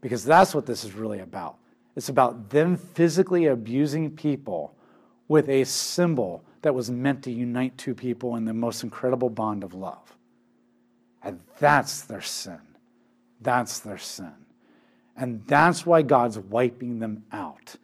Because 0.00 0.24
that's 0.24 0.54
what 0.54 0.66
this 0.66 0.84
is 0.84 0.94
really 0.94 1.20
about. 1.20 1.56
It's 1.94 2.08
about 2.08 2.48
them 2.48 2.76
physically 2.76 3.46
abusing 3.46 4.10
people 4.10 4.74
with 5.28 5.48
a 5.48 5.64
symbol 5.64 6.44
that 6.62 6.74
was 6.74 6.90
meant 6.90 7.22
to 7.24 7.30
unite 7.30 7.76
two 7.76 7.94
people 7.94 8.36
in 8.36 8.44
the 8.44 8.54
most 8.54 8.82
incredible 8.82 9.28
bond 9.28 9.62
of 9.62 9.74
love. 9.74 10.16
And 11.24 11.40
that's 11.58 12.02
their 12.02 12.20
sin. 12.20 12.60
That's 13.40 13.80
their 13.80 13.98
sin. 13.98 14.32
And 15.16 15.44
that's 15.46 15.84
why 15.84 16.02
God's 16.02 16.38
wiping 16.38 16.98
them 16.98 17.24
out, 17.32 17.76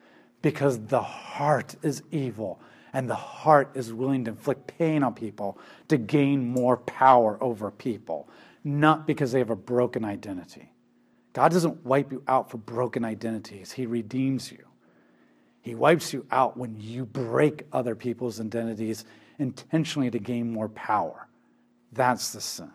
because 0.42 0.78
the 0.87 1.02
heart 1.02 1.76
is 1.83 2.02
evil 2.11 2.61
and 2.92 3.09
the 3.09 3.14
heart 3.14 3.71
is 3.75 3.92
willing 3.92 4.25
to 4.25 4.30
inflict 4.30 4.66
pain 4.78 5.02
on 5.02 5.14
people 5.14 5.59
to 5.88 5.99
gain 5.99 6.49
more 6.49 6.78
power 6.78 7.37
over 7.42 7.71
people, 7.71 8.28
not 8.64 9.07
because 9.07 9.33
they 9.33 9.38
have 9.38 9.50
a 9.50 9.57
broken 9.57 10.04
identity. 10.04 10.73
God 11.35 11.52
doesn't 11.52 11.85
wipe 11.85 12.11
you 12.11 12.23
out 12.26 12.50
for 12.50 12.57
broken 12.57 13.04
identities, 13.04 13.73
He 13.73 13.87
redeems 13.87 14.50
you. 14.50 14.64
He 15.61 15.75
wipes 15.75 16.14
you 16.14 16.25
out 16.30 16.57
when 16.57 16.80
you 16.80 17.04
break 17.04 17.64
other 17.73 17.95
people's 17.95 18.40
identities 18.40 19.04
intentionally 19.38 20.11
to 20.11 20.18
gain 20.18 20.50
more 20.50 20.71
power. 20.71 21.28
That's 21.92 22.33
the 22.33 22.40
sin. 22.40 22.71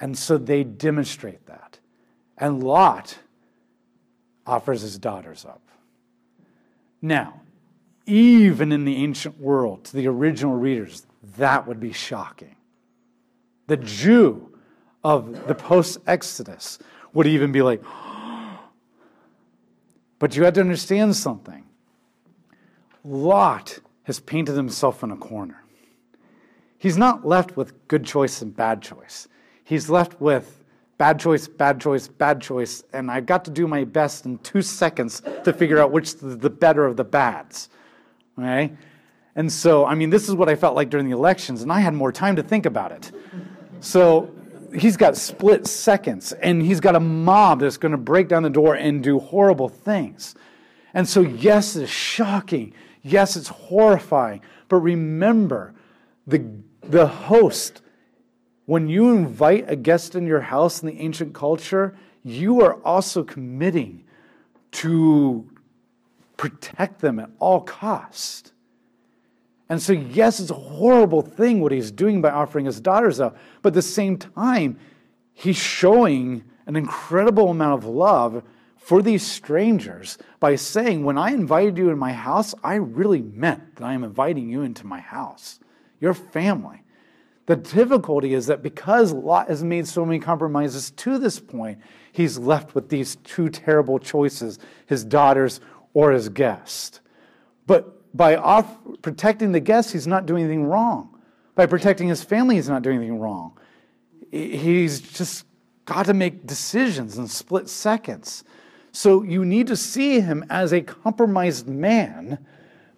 And 0.00 0.16
so 0.16 0.38
they 0.38 0.64
demonstrate 0.64 1.46
that. 1.46 1.78
And 2.36 2.62
Lot 2.62 3.18
offers 4.46 4.82
his 4.82 4.98
daughters 4.98 5.44
up. 5.44 5.60
Now, 7.02 7.40
even 8.06 8.72
in 8.72 8.84
the 8.84 8.96
ancient 8.96 9.38
world, 9.38 9.84
to 9.84 9.96
the 9.96 10.06
original 10.06 10.54
readers, 10.54 11.06
that 11.36 11.66
would 11.66 11.80
be 11.80 11.92
shocking. 11.92 12.56
The 13.66 13.76
Jew 13.76 14.56
of 15.04 15.46
the 15.46 15.54
post 15.54 15.98
Exodus 16.06 16.78
would 17.12 17.26
even 17.26 17.52
be 17.52 17.62
like, 17.62 17.82
but 20.18 20.36
you 20.36 20.44
had 20.44 20.54
to 20.54 20.60
understand 20.60 21.14
something. 21.16 21.64
Lot 23.04 23.80
has 24.04 24.20
painted 24.20 24.56
himself 24.56 25.02
in 25.02 25.10
a 25.10 25.16
corner. 25.16 25.62
He's 26.78 26.96
not 26.96 27.26
left 27.26 27.56
with 27.56 27.88
good 27.88 28.04
choice 28.04 28.40
and 28.40 28.56
bad 28.56 28.80
choice 28.80 29.28
he's 29.68 29.90
left 29.90 30.18
with 30.18 30.64
bad 30.96 31.20
choice, 31.20 31.46
bad 31.46 31.78
choice, 31.78 32.08
bad 32.08 32.40
choice, 32.40 32.82
and 32.94 33.10
I've 33.10 33.26
got 33.26 33.44
to 33.44 33.50
do 33.50 33.68
my 33.68 33.84
best 33.84 34.24
in 34.24 34.38
two 34.38 34.62
seconds 34.62 35.20
to 35.44 35.52
figure 35.52 35.78
out 35.78 35.92
which 35.92 36.14
is 36.14 36.38
the 36.38 36.50
better 36.50 36.86
of 36.86 36.96
the 36.96 37.04
bads. 37.04 37.68
Okay? 38.38 38.72
And 39.36 39.52
so, 39.52 39.84
I 39.84 39.94
mean, 39.94 40.08
this 40.10 40.26
is 40.26 40.34
what 40.34 40.48
I 40.48 40.56
felt 40.56 40.74
like 40.74 40.88
during 40.88 41.06
the 41.06 41.14
elections, 41.14 41.62
and 41.62 41.70
I 41.70 41.80
had 41.80 41.92
more 41.92 42.10
time 42.10 42.34
to 42.36 42.42
think 42.42 42.64
about 42.64 42.92
it. 42.92 43.12
So 43.80 44.34
he's 44.74 44.96
got 44.96 45.16
split 45.18 45.66
seconds, 45.66 46.32
and 46.32 46.62
he's 46.62 46.80
got 46.80 46.96
a 46.96 47.00
mob 47.00 47.60
that's 47.60 47.76
going 47.76 47.92
to 47.92 47.98
break 47.98 48.26
down 48.26 48.42
the 48.42 48.50
door 48.50 48.74
and 48.74 49.02
do 49.02 49.18
horrible 49.18 49.68
things. 49.68 50.34
And 50.94 51.06
so, 51.06 51.20
yes, 51.20 51.76
it's 51.76 51.92
shocking. 51.92 52.72
Yes, 53.02 53.36
it's 53.36 53.48
horrifying. 53.48 54.40
But 54.68 54.76
remember, 54.76 55.74
the, 56.26 56.44
the 56.80 57.06
host 57.06 57.82
when 58.68 58.86
you 58.86 59.12
invite 59.12 59.64
a 59.66 59.76
guest 59.76 60.14
in 60.14 60.26
your 60.26 60.42
house 60.42 60.82
in 60.82 60.88
the 60.88 61.00
ancient 61.00 61.32
culture, 61.32 61.96
you 62.22 62.60
are 62.60 62.74
also 62.84 63.24
committing 63.24 64.04
to 64.70 65.48
protect 66.36 67.00
them 67.00 67.18
at 67.18 67.30
all 67.38 67.62
cost. 67.62 68.52
And 69.70 69.80
so, 69.80 69.94
yes, 69.94 70.38
it's 70.38 70.50
a 70.50 70.54
horrible 70.54 71.22
thing 71.22 71.62
what 71.62 71.72
he's 71.72 71.90
doing 71.90 72.20
by 72.20 72.28
offering 72.28 72.66
his 72.66 72.78
daughters 72.78 73.20
up, 73.20 73.38
but 73.62 73.68
at 73.68 73.74
the 73.74 73.80
same 73.80 74.18
time, 74.18 74.78
he's 75.32 75.56
showing 75.56 76.44
an 76.66 76.76
incredible 76.76 77.48
amount 77.48 77.82
of 77.82 77.88
love 77.88 78.42
for 78.76 79.00
these 79.00 79.26
strangers 79.26 80.18
by 80.40 80.56
saying, 80.56 81.04
When 81.04 81.16
I 81.16 81.30
invited 81.30 81.78
you 81.78 81.88
in 81.88 81.98
my 81.98 82.12
house, 82.12 82.54
I 82.62 82.74
really 82.74 83.22
meant 83.22 83.76
that 83.76 83.84
I 83.86 83.94
am 83.94 84.04
inviting 84.04 84.50
you 84.50 84.60
into 84.60 84.86
my 84.86 85.00
house, 85.00 85.58
your 86.00 86.12
family. 86.12 86.82
The 87.48 87.56
difficulty 87.56 88.34
is 88.34 88.46
that 88.48 88.62
because 88.62 89.10
Lot 89.10 89.48
has 89.48 89.64
made 89.64 89.88
so 89.88 90.04
many 90.04 90.18
compromises 90.18 90.90
to 90.90 91.18
this 91.18 91.40
point, 91.40 91.78
he's 92.12 92.36
left 92.36 92.74
with 92.74 92.90
these 92.90 93.16
two 93.24 93.48
terrible 93.48 93.98
choices 93.98 94.58
his 94.84 95.02
daughters 95.02 95.62
or 95.94 96.12
his 96.12 96.28
guest. 96.28 97.00
But 97.66 98.14
by 98.14 98.36
off- 98.36 98.76
protecting 99.00 99.52
the 99.52 99.60
guest, 99.60 99.92
he's 99.92 100.06
not 100.06 100.26
doing 100.26 100.44
anything 100.44 100.66
wrong. 100.66 101.18
By 101.54 101.64
protecting 101.64 102.08
his 102.08 102.22
family, 102.22 102.56
he's 102.56 102.68
not 102.68 102.82
doing 102.82 102.98
anything 102.98 103.18
wrong. 103.18 103.58
He's 104.30 105.00
just 105.00 105.46
got 105.86 106.04
to 106.04 106.12
make 106.12 106.46
decisions 106.46 107.16
in 107.16 107.28
split 107.28 107.70
seconds. 107.70 108.44
So 108.92 109.22
you 109.22 109.46
need 109.46 109.68
to 109.68 109.76
see 109.76 110.20
him 110.20 110.44
as 110.50 110.74
a 110.74 110.82
compromised 110.82 111.66
man 111.66 112.44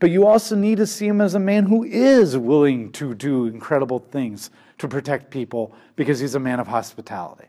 but 0.00 0.10
you 0.10 0.26
also 0.26 0.56
need 0.56 0.78
to 0.78 0.86
see 0.86 1.06
him 1.06 1.20
as 1.20 1.34
a 1.34 1.38
man 1.38 1.66
who 1.66 1.84
is 1.84 2.36
willing 2.36 2.90
to 2.92 3.14
do 3.14 3.46
incredible 3.46 3.98
things 3.98 4.50
to 4.78 4.88
protect 4.88 5.30
people 5.30 5.74
because 5.94 6.18
he's 6.18 6.34
a 6.34 6.40
man 6.40 6.58
of 6.58 6.66
hospitality. 6.66 7.46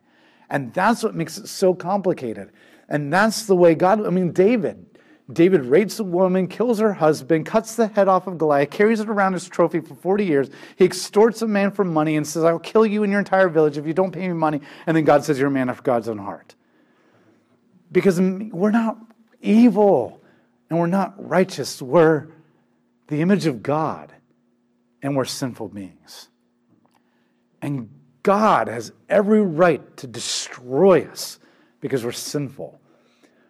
And 0.49 0.73
that's 0.73 1.01
what 1.01 1.15
makes 1.15 1.37
it 1.37 1.47
so 1.47 1.73
complicated. 1.73 2.51
And 2.89 3.11
that's 3.11 3.45
the 3.45 3.55
way 3.55 3.73
God, 3.73 4.05
I 4.05 4.09
mean, 4.09 4.33
David. 4.33 4.85
David 5.31 5.63
rapes 5.63 5.97
a 5.99 6.03
woman, 6.03 6.49
kills 6.49 6.79
her 6.79 6.91
husband, 6.91 7.45
cuts 7.45 7.77
the 7.77 7.87
head 7.87 8.09
off 8.09 8.27
of 8.27 8.37
Goliath, 8.37 8.69
carries 8.69 8.99
it 8.99 9.07
around 9.07 9.33
as 9.33 9.47
a 9.47 9.49
trophy 9.49 9.79
for 9.79 9.95
40 9.95 10.25
years. 10.25 10.49
He 10.75 10.83
extorts 10.83 11.41
a 11.41 11.47
man 11.47 11.71
for 11.71 11.85
money 11.85 12.17
and 12.17 12.27
says, 12.27 12.43
I'll 12.43 12.59
kill 12.59 12.85
you 12.85 13.03
and 13.03 13.11
your 13.11 13.19
entire 13.19 13.47
village 13.47 13.77
if 13.77 13.87
you 13.87 13.93
don't 13.93 14.11
pay 14.11 14.27
me 14.27 14.33
money. 14.33 14.59
And 14.85 14.97
then 14.97 15.05
God 15.05 15.23
says, 15.23 15.39
You're 15.39 15.47
a 15.47 15.51
man 15.51 15.69
after 15.69 15.83
God's 15.83 16.09
own 16.09 16.17
heart. 16.17 16.55
Because 17.93 18.19
we're 18.19 18.71
not 18.71 18.97
evil 19.41 20.21
and 20.69 20.77
we're 20.77 20.87
not 20.87 21.13
righteous. 21.17 21.81
We're 21.81 22.27
the 23.11 23.21
image 23.21 23.45
of 23.45 23.61
God, 23.61 24.13
and 25.01 25.17
we're 25.17 25.25
sinful 25.25 25.67
beings. 25.67 26.29
And 27.61 27.89
God 28.23 28.69
has 28.69 28.93
every 29.09 29.41
right 29.41 29.97
to 29.97 30.07
destroy 30.07 31.03
us 31.03 31.37
because 31.81 32.05
we're 32.05 32.13
sinful. 32.13 32.79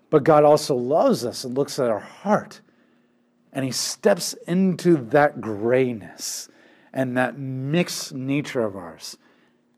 But 0.10 0.24
God 0.24 0.44
also 0.44 0.76
loves 0.76 1.24
us 1.24 1.44
and 1.44 1.56
looks 1.56 1.78
at 1.78 1.92
our 1.92 2.00
heart, 2.00 2.62
and 3.54 3.64
He 3.64 3.72
steps 3.72 4.34
into 4.48 4.98
that 5.12 5.40
grayness 5.40 6.50
and 6.92 7.16
that 7.18 7.38
mixed 7.38 8.14
nature 8.14 8.64
of 8.64 8.76
ours. 8.76 9.16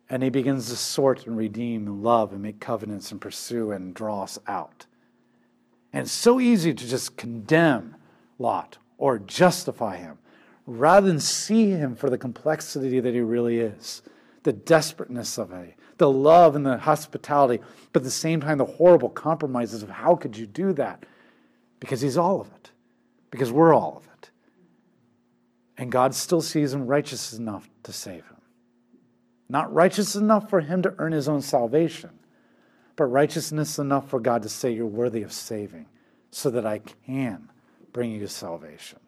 And 0.09 0.23
he 0.23 0.29
begins 0.29 0.69
to 0.69 0.75
sort 0.75 1.27
and 1.27 1.35
redeem 1.35 1.87
and 1.87 2.03
love 2.03 2.31
and 2.31 2.41
make 2.41 2.59
covenants 2.59 3.11
and 3.11 3.19
pursue 3.19 3.71
and 3.71 3.93
draw 3.93 4.23
us 4.23 4.39
out. 4.47 4.85
And 5.91 6.03
it's 6.03 6.11
so 6.11 6.39
easy 6.39 6.73
to 6.73 6.87
just 6.87 7.17
condemn 7.17 7.95
Lot 8.39 8.77
or 8.97 9.19
justify 9.19 9.97
him 9.97 10.17
rather 10.65 11.07
than 11.07 11.19
see 11.19 11.71
him 11.71 11.95
for 11.95 12.09
the 12.09 12.17
complexity 12.17 12.99
that 12.99 13.13
he 13.13 13.21
really 13.21 13.59
is, 13.59 14.01
the 14.43 14.53
desperateness 14.53 15.37
of 15.37 15.51
it, 15.51 15.75
the 15.97 16.09
love 16.09 16.55
and 16.55 16.65
the 16.65 16.77
hospitality, 16.77 17.63
but 17.91 18.01
at 18.01 18.03
the 18.03 18.11
same 18.11 18.41
time, 18.41 18.57
the 18.57 18.65
horrible 18.65 19.09
compromises 19.09 19.83
of 19.83 19.89
how 19.89 20.15
could 20.15 20.37
you 20.37 20.45
do 20.45 20.73
that? 20.73 21.05
Because 21.79 22.01
he's 22.01 22.17
all 22.17 22.41
of 22.41 22.47
it, 22.47 22.71
because 23.29 23.51
we're 23.51 23.73
all 23.73 23.97
of 23.97 24.03
it. 24.17 24.31
And 25.77 25.91
God 25.91 26.15
still 26.15 26.41
sees 26.41 26.73
him 26.73 26.87
righteous 26.87 27.33
enough 27.33 27.69
to 27.83 27.91
save 27.93 28.25
him. 28.25 28.41
Not 29.49 29.73
righteous 29.73 30.15
enough 30.15 30.49
for 30.49 30.61
him 30.61 30.81
to 30.83 30.95
earn 30.97 31.11
his 31.11 31.27
own 31.27 31.41
salvation, 31.41 32.11
but 32.95 33.05
righteousness 33.05 33.79
enough 33.79 34.09
for 34.09 34.19
God 34.19 34.43
to 34.43 34.49
say, 34.49 34.71
You're 34.71 34.85
worthy 34.85 35.23
of 35.23 35.33
saving, 35.33 35.87
so 36.31 36.49
that 36.51 36.65
I 36.65 36.79
can 36.79 37.49
bring 37.93 38.11
you 38.11 38.27
salvation. 38.27 38.99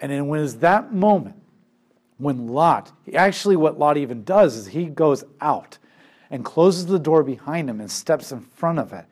And 0.00 0.12
then 0.12 0.28
when 0.28 0.40
is 0.40 0.58
that 0.58 0.92
moment 0.92 1.36
when 2.18 2.48
Lot, 2.48 2.92
actually 3.14 3.56
what 3.56 3.78
Lot 3.78 3.96
even 3.96 4.22
does 4.22 4.56
is 4.56 4.66
he 4.68 4.84
goes 4.86 5.24
out 5.40 5.78
and 6.30 6.44
closes 6.44 6.86
the 6.86 6.98
door 6.98 7.22
behind 7.22 7.68
him 7.68 7.80
and 7.80 7.90
steps 7.90 8.32
in 8.32 8.40
front 8.40 8.78
of 8.78 8.92
it, 8.92 9.06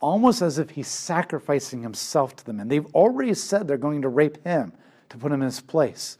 almost 0.00 0.42
as 0.42 0.58
if 0.58 0.70
he's 0.70 0.88
sacrificing 0.88 1.82
himself 1.82 2.34
to 2.36 2.44
them. 2.44 2.60
And 2.60 2.70
they've 2.70 2.86
already 2.94 3.34
said 3.34 3.68
they're 3.68 3.76
going 3.76 4.02
to 4.02 4.08
rape 4.08 4.42
him 4.44 4.72
to 5.10 5.18
put 5.18 5.30
him 5.30 5.42
in 5.42 5.46
his 5.46 5.60
place, 5.60 6.16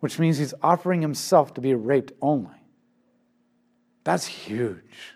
which 0.00 0.18
means 0.18 0.38
he's 0.38 0.54
offering 0.62 1.02
himself 1.02 1.54
to 1.54 1.60
be 1.60 1.74
raped 1.74 2.12
only. 2.22 2.54
That's 4.04 4.26
huge. 4.26 5.14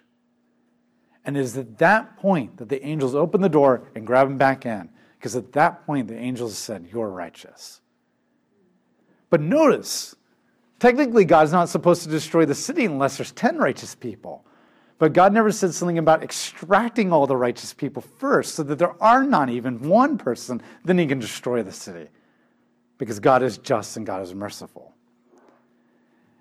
And 1.24 1.36
it 1.36 1.40
is 1.40 1.56
at 1.56 1.78
that 1.78 2.16
point 2.18 2.56
that 2.58 2.68
the 2.68 2.84
angels 2.84 3.14
open 3.14 3.40
the 3.40 3.48
door 3.48 3.88
and 3.94 4.06
grab 4.06 4.26
him 4.26 4.38
back 4.38 4.66
in, 4.66 4.90
because 5.22 5.36
at 5.36 5.52
that 5.52 5.86
point 5.86 6.08
the 6.08 6.18
angels 6.18 6.58
said, 6.58 6.88
You're 6.92 7.08
righteous. 7.08 7.80
But 9.30 9.40
notice, 9.40 10.16
technically, 10.80 11.24
God's 11.24 11.52
not 11.52 11.68
supposed 11.68 12.02
to 12.02 12.08
destroy 12.08 12.44
the 12.44 12.56
city 12.56 12.86
unless 12.86 13.18
there's 13.18 13.30
10 13.30 13.56
righteous 13.56 13.94
people. 13.94 14.44
But 14.98 15.12
God 15.12 15.32
never 15.32 15.52
said 15.52 15.74
something 15.74 15.98
about 15.98 16.24
extracting 16.24 17.12
all 17.12 17.28
the 17.28 17.36
righteous 17.36 17.72
people 17.72 18.02
first 18.02 18.56
so 18.56 18.64
that 18.64 18.80
there 18.80 19.00
are 19.00 19.22
not 19.22 19.48
even 19.48 19.80
one 19.88 20.18
person, 20.18 20.60
then 20.84 20.98
he 20.98 21.06
can 21.06 21.20
destroy 21.20 21.62
the 21.62 21.70
city. 21.70 22.08
Because 22.98 23.20
God 23.20 23.44
is 23.44 23.58
just 23.58 23.96
and 23.96 24.04
God 24.04 24.22
is 24.22 24.34
merciful. 24.34 24.92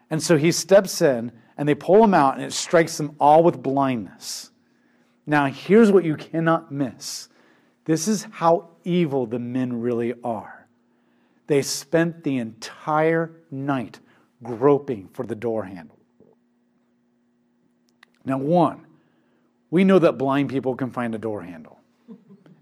And 0.09 0.21
so 0.23 0.37
he 0.37 0.51
steps 0.51 1.03
in 1.03 1.31
and 1.55 1.69
they 1.69 1.75
pull 1.75 2.03
him 2.03 2.15
out 2.15 2.33
and 2.33 2.43
it 2.43 2.53
strikes 2.53 2.97
them 2.97 3.15
all 3.19 3.43
with 3.43 3.61
blindness. 3.61 4.49
Now, 5.27 5.45
here's 5.45 5.91
what 5.91 6.03
you 6.03 6.15
cannot 6.15 6.71
miss 6.71 7.29
this 7.85 8.07
is 8.07 8.27
how 8.31 8.69
evil 8.83 9.25
the 9.25 9.39
men 9.39 9.81
really 9.81 10.13
are. 10.23 10.67
They 11.47 11.61
spent 11.61 12.23
the 12.23 12.37
entire 12.37 13.31
night 13.49 13.99
groping 14.43 15.09
for 15.13 15.25
the 15.25 15.35
door 15.35 15.63
handle. 15.63 15.97
Now, 18.23 18.37
one, 18.37 18.85
we 19.69 19.83
know 19.83 19.99
that 19.99 20.17
blind 20.17 20.49
people 20.49 20.75
can 20.75 20.91
find 20.91 21.15
a 21.15 21.17
door 21.17 21.41
handle. 21.41 21.79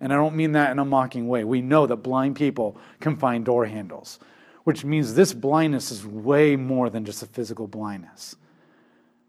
And 0.01 0.13
I 0.13 0.15
don't 0.15 0.35
mean 0.35 0.53
that 0.53 0.71
in 0.71 0.79
a 0.79 0.85
mocking 0.85 1.27
way. 1.27 1.43
We 1.43 1.61
know 1.61 1.85
that 1.85 1.97
blind 1.97 2.35
people 2.35 2.77
can 3.01 3.17
find 3.17 3.43
door 3.43 3.65
handles, 3.65 4.19
which 4.63 4.85
means 4.85 5.13
this 5.13 5.33
blindness 5.33 5.91
is 5.91 6.05
way 6.05 6.55
more 6.55 6.89
than 6.89 7.03
just 7.03 7.21
a 7.21 7.25
physical 7.25 7.67
blindness. 7.67 8.35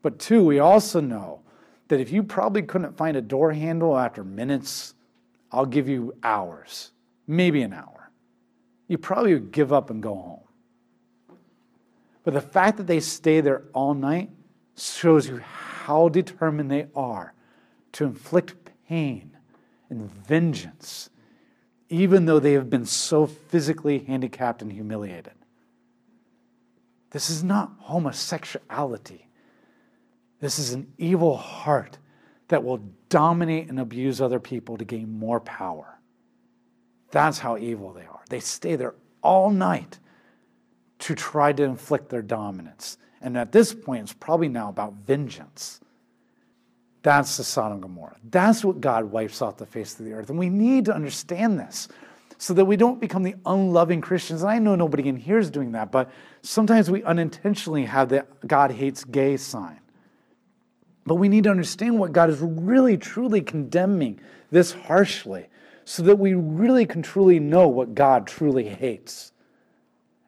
But 0.03 0.19
two, 0.19 0.45
we 0.45 0.61
also 0.61 1.01
know 1.01 1.41
that 1.89 2.01
if 2.01 2.13
you 2.13 2.23
probably 2.23 2.63
couldn't 2.63 2.97
find 2.97 3.17
a 3.17 3.21
door 3.21 3.53
handle 3.53 3.99
after 3.99 4.23
minutes, 4.23 4.95
I'll 5.53 5.67
give 5.67 5.89
you 5.89 6.15
hours, 6.23 6.93
maybe 7.27 7.63
an 7.63 7.73
hour 7.73 8.01
you 8.91 8.99
probably 8.99 9.35
would 9.35 9.53
give 9.53 9.73
up 9.73 9.89
and 9.89 10.03
go 10.03 10.17
home. 10.17 10.41
But 12.25 12.35
the 12.35 12.41
fact 12.41 12.77
that 12.79 12.89
they 12.89 12.99
stay 12.99 13.41
there 13.41 13.63
all 13.73 13.95
night 13.95 14.31
shows 14.77 15.29
you 15.29 15.39
how 15.39 16.09
determined 16.09 16.73
they 16.73 16.89
are 16.97 17.33
to 17.93 18.05
inflict 18.05 18.73
pain 18.89 19.37
and 19.91 20.11
vengeance, 20.11 21.09
even 21.89 22.27
though 22.27 22.41
they 22.41 22.55
have 22.55 22.69
been 22.69 22.85
so 22.85 23.27
physically 23.27 24.01
handicapped 24.01 24.61
and 24.61 24.73
humiliated. 24.73 25.35
This 27.11 27.31
is 27.31 27.45
not 27.45 27.71
homosexuality. 27.79 29.29
This 30.41 30.59
is 30.59 30.73
an 30.73 30.93
evil 30.99 31.37
heart 31.37 31.99
that 32.51 32.63
will 32.63 32.79
dominate 33.09 33.69
and 33.69 33.81
abuse 33.81 34.21
other 34.21 34.39
people 34.39 34.77
to 34.77 34.85
gain 34.85 35.19
more 35.19 35.41
power. 35.41 35.99
That's 37.11 37.39
how 37.39 37.57
evil 37.57 37.93
they 37.93 38.03
are. 38.03 38.21
They 38.29 38.41
stay 38.41 38.77
there 38.77 38.95
all 39.23 39.51
night 39.51 39.99
to 41.01 41.15
try 41.15 41.53
to 41.53 41.63
inflict 41.63 42.09
their 42.09 42.23
dominance. 42.23 42.99
And 43.21 43.37
at 43.37 43.53
this 43.53 43.73
point, 43.75 44.03
it's 44.03 44.13
probably 44.13 44.49
now 44.49 44.69
about 44.69 44.95
vengeance. 45.07 45.81
That's 47.03 47.37
the 47.37 47.45
Sodom 47.45 47.75
and 47.75 47.83
Gomorrah. 47.83 48.17
That's 48.31 48.65
what 48.65 48.81
God 48.81 49.05
wipes 49.05 49.41
off 49.43 49.57
the 49.57 49.67
face 49.67 49.99
of 49.99 50.05
the 50.05 50.13
earth. 50.13 50.29
And 50.29 50.39
we 50.39 50.51
need 50.51 50.85
to 50.87 50.95
understand 50.95 51.59
this 51.59 51.89
so 52.37 52.55
that 52.55 52.65
we 52.65 52.77
don't 52.77 53.01
become 53.01 53.23
the 53.23 53.35
unloving 53.47 54.01
Christians. 54.01 54.43
And 54.43 54.51
I 54.51 54.59
know 54.59 54.75
nobody 54.75 55.09
in 55.09 55.17
here 55.17 55.39
is 55.39 55.51
doing 55.51 55.73
that, 55.73 55.93
but 55.93 56.11
sometimes 56.43 56.91
we 56.91 57.03
unintentionally 57.05 57.85
have 57.85 58.09
the 58.09 58.27
God 58.47 58.71
hates 58.71 59.05
gay 59.05 59.37
sign. 59.37 59.81
But 61.07 61.17
we 61.17 61.29
need 61.29 61.45
to 61.45 61.51
understand 61.51 61.99
what 61.99 62.13
God 62.13 62.31
is 62.31 62.41
really, 62.41 62.97
truly 62.97 63.41
condemning 63.41 64.21
this 64.51 64.73
harshly 64.73 65.47
so 65.85 66.03
that 66.05 66.19
we 66.19 66.35
really 66.35 66.87
can 66.87 67.03
truly 67.03 67.41
know 67.41 67.69
what 67.69 67.95
God 67.95 68.27
truly 68.27 68.69
hates 68.69 69.33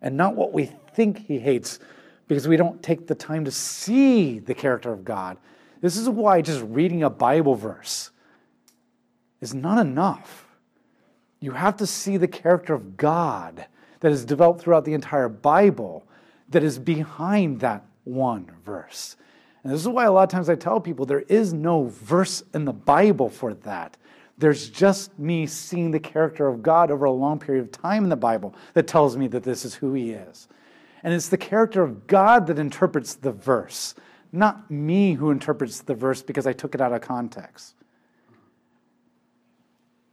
and 0.00 0.16
not 0.16 0.34
what 0.34 0.52
we 0.52 0.70
think 0.94 1.26
he 1.26 1.38
hates 1.38 1.78
because 2.26 2.48
we 2.48 2.56
don't 2.56 2.82
take 2.82 3.06
the 3.06 3.14
time 3.14 3.44
to 3.44 3.50
see 3.50 4.38
the 4.38 4.54
character 4.54 4.92
of 4.92 5.04
God. 5.04 5.36
This 5.80 5.96
is 5.96 6.08
why 6.08 6.40
just 6.42 6.62
reading 6.62 7.02
a 7.02 7.10
Bible 7.10 7.54
verse 7.54 8.10
is 9.40 9.54
not 9.54 9.78
enough. 9.78 10.46
You 11.40 11.52
have 11.52 11.76
to 11.78 11.86
see 11.86 12.16
the 12.16 12.28
character 12.28 12.72
of 12.72 12.96
God 12.96 13.66
that 14.00 14.12
is 14.12 14.24
developed 14.24 14.60
throughout 14.60 14.84
the 14.84 14.94
entire 14.94 15.28
Bible 15.28 16.06
that 16.48 16.64
is 16.64 16.78
behind 16.78 17.60
that 17.60 17.84
one 18.04 18.50
verse. 18.64 19.16
And 19.62 19.72
this 19.72 19.80
is 19.80 19.88
why 19.88 20.04
a 20.04 20.12
lot 20.12 20.24
of 20.24 20.28
times 20.28 20.48
I 20.48 20.56
tell 20.56 20.80
people 20.80 21.06
there 21.06 21.20
is 21.20 21.52
no 21.52 21.84
verse 21.84 22.42
in 22.52 22.64
the 22.64 22.72
Bible 22.72 23.28
for 23.28 23.54
that. 23.54 23.96
There's 24.38 24.68
just 24.68 25.16
me 25.18 25.46
seeing 25.46 25.92
the 25.92 26.00
character 26.00 26.48
of 26.48 26.62
God 26.62 26.90
over 26.90 27.04
a 27.04 27.12
long 27.12 27.38
period 27.38 27.62
of 27.62 27.70
time 27.70 28.02
in 28.04 28.10
the 28.10 28.16
Bible 28.16 28.54
that 28.74 28.88
tells 28.88 29.16
me 29.16 29.28
that 29.28 29.44
this 29.44 29.64
is 29.64 29.74
who 29.74 29.94
He 29.94 30.10
is. 30.10 30.48
And 31.04 31.14
it's 31.14 31.28
the 31.28 31.38
character 31.38 31.82
of 31.82 32.06
God 32.06 32.46
that 32.46 32.58
interprets 32.58 33.14
the 33.14 33.32
verse, 33.32 33.94
not 34.32 34.70
me 34.70 35.14
who 35.14 35.30
interprets 35.30 35.80
the 35.80 35.94
verse 35.94 36.22
because 36.22 36.46
I 36.46 36.52
took 36.52 36.74
it 36.74 36.80
out 36.80 36.92
of 36.92 37.00
context. 37.00 37.74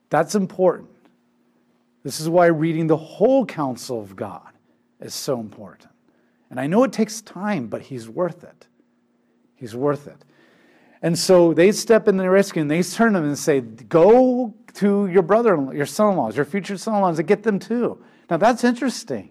That's 0.10 0.36
important. 0.36 0.90
This 2.04 2.20
is 2.20 2.30
why 2.30 2.48
reading 2.48 2.88
the 2.88 2.98
whole 2.98 3.46
counsel 3.46 4.00
of 4.02 4.16
God 4.16 4.52
is 5.00 5.14
so 5.14 5.40
important. 5.40 5.92
And 6.50 6.60
I 6.60 6.68
know 6.68 6.84
it 6.84 6.92
takes 6.92 7.22
time, 7.22 7.68
but 7.68 7.84
He's 7.84 8.10
worth 8.10 8.44
it. 8.44 8.68
He's 9.60 9.76
worth 9.76 10.08
it. 10.08 10.24
And 11.02 11.18
so 11.18 11.54
they 11.54 11.72
step 11.72 12.08
in 12.08 12.18
the 12.18 12.30
rescue 12.30 12.62
and 12.62 12.72
they 12.72 12.82
turn 12.84 13.14
them 13.14 13.24
and 13.24 13.38
say, 13.38 13.62
Go 13.62 14.54
to 14.76 15.08
your 15.08 15.24
brother, 15.24 15.70
your 15.74 15.86
son 15.86 16.12
in 16.12 16.18
laws, 16.18 16.36
your 16.36 16.46
future 16.46 16.78
son 16.78 16.96
in 16.96 17.02
laws, 17.02 17.20
and 17.20 17.28
get 17.28 17.44
them 17.44 17.60
too. 17.60 18.02
Now 18.30 18.38
that's 18.38 18.64
interesting. 18.64 19.30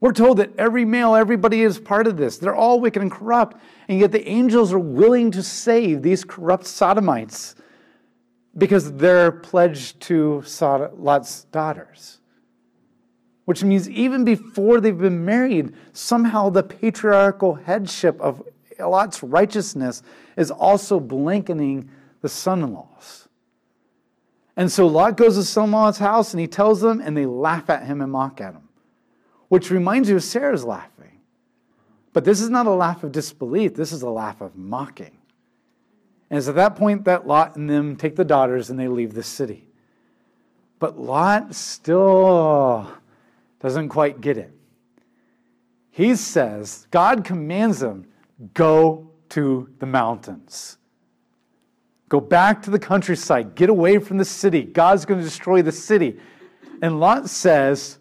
We're 0.00 0.12
told 0.12 0.36
that 0.38 0.50
every 0.58 0.84
male, 0.84 1.14
everybody 1.14 1.62
is 1.62 1.78
part 1.78 2.06
of 2.06 2.18
this. 2.18 2.36
They're 2.36 2.54
all 2.54 2.80
wicked 2.80 3.00
and 3.00 3.10
corrupt. 3.10 3.56
And 3.88 3.98
yet 3.98 4.12
the 4.12 4.26
angels 4.28 4.72
are 4.72 4.78
willing 4.78 5.30
to 5.30 5.42
save 5.42 6.02
these 6.02 6.24
corrupt 6.24 6.66
sodomites 6.66 7.54
because 8.56 8.92
they're 8.92 9.32
pledged 9.32 10.00
to 10.02 10.42
Lot's 10.96 11.44
daughters. 11.44 12.18
Which 13.44 13.62
means 13.62 13.90
even 13.90 14.24
before 14.24 14.80
they've 14.80 14.96
been 14.96 15.24
married, 15.24 15.74
somehow 15.92 16.48
the 16.48 16.62
patriarchal 16.62 17.54
headship 17.54 18.18
of 18.20 18.42
Lot's 18.78 19.22
righteousness 19.22 20.02
is 20.36 20.50
also 20.50 20.98
blanketing 20.98 21.90
the 22.22 22.28
son 22.28 22.62
in 22.62 22.72
laws. 22.72 23.28
And 24.56 24.70
so 24.70 24.86
Lot 24.86 25.16
goes 25.16 25.36
to 25.36 25.44
son 25.44 25.66
in 25.66 25.72
law's 25.72 25.98
house 25.98 26.32
and 26.32 26.40
he 26.40 26.46
tells 26.46 26.80
them, 26.80 27.00
and 27.00 27.16
they 27.16 27.26
laugh 27.26 27.68
at 27.68 27.86
him 27.86 28.00
and 28.00 28.12
mock 28.12 28.40
at 28.40 28.54
him, 28.54 28.68
which 29.48 29.70
reminds 29.70 30.08
you 30.08 30.16
of 30.16 30.22
Sarah's 30.22 30.64
laughing. 30.64 31.20
But 32.12 32.24
this 32.24 32.40
is 32.40 32.48
not 32.48 32.66
a 32.66 32.70
laugh 32.70 33.02
of 33.02 33.12
disbelief, 33.12 33.74
this 33.74 33.92
is 33.92 34.02
a 34.02 34.10
laugh 34.10 34.40
of 34.40 34.56
mocking. 34.56 35.18
And 36.30 36.38
it's 36.38 36.48
at 36.48 36.54
that 36.54 36.76
point 36.76 37.04
that 37.04 37.26
Lot 37.26 37.56
and 37.56 37.68
them 37.68 37.96
take 37.96 38.16
the 38.16 38.24
daughters 38.24 38.70
and 38.70 38.78
they 38.78 38.88
leave 38.88 39.14
the 39.14 39.22
city. 39.22 39.68
But 40.78 40.98
Lot 40.98 41.54
still 41.54 42.88
doesn't 43.64 43.88
quite 43.88 44.20
get 44.20 44.36
it. 44.36 44.52
He 45.90 46.16
says, 46.16 46.86
God 46.90 47.24
commands 47.24 47.82
him 47.82 48.06
Go 48.52 49.10
to 49.30 49.70
the 49.78 49.86
mountains. 49.86 50.76
Go 52.10 52.20
back 52.20 52.60
to 52.62 52.70
the 52.70 52.78
countryside. 52.78 53.54
Get 53.54 53.70
away 53.70 53.98
from 53.98 54.18
the 54.18 54.24
city. 54.24 54.62
God's 54.62 55.06
going 55.06 55.18
to 55.18 55.24
destroy 55.24 55.62
the 55.62 55.72
city. 55.72 56.18
And 56.82 57.00
Lot 57.00 57.30
says, 57.30 57.98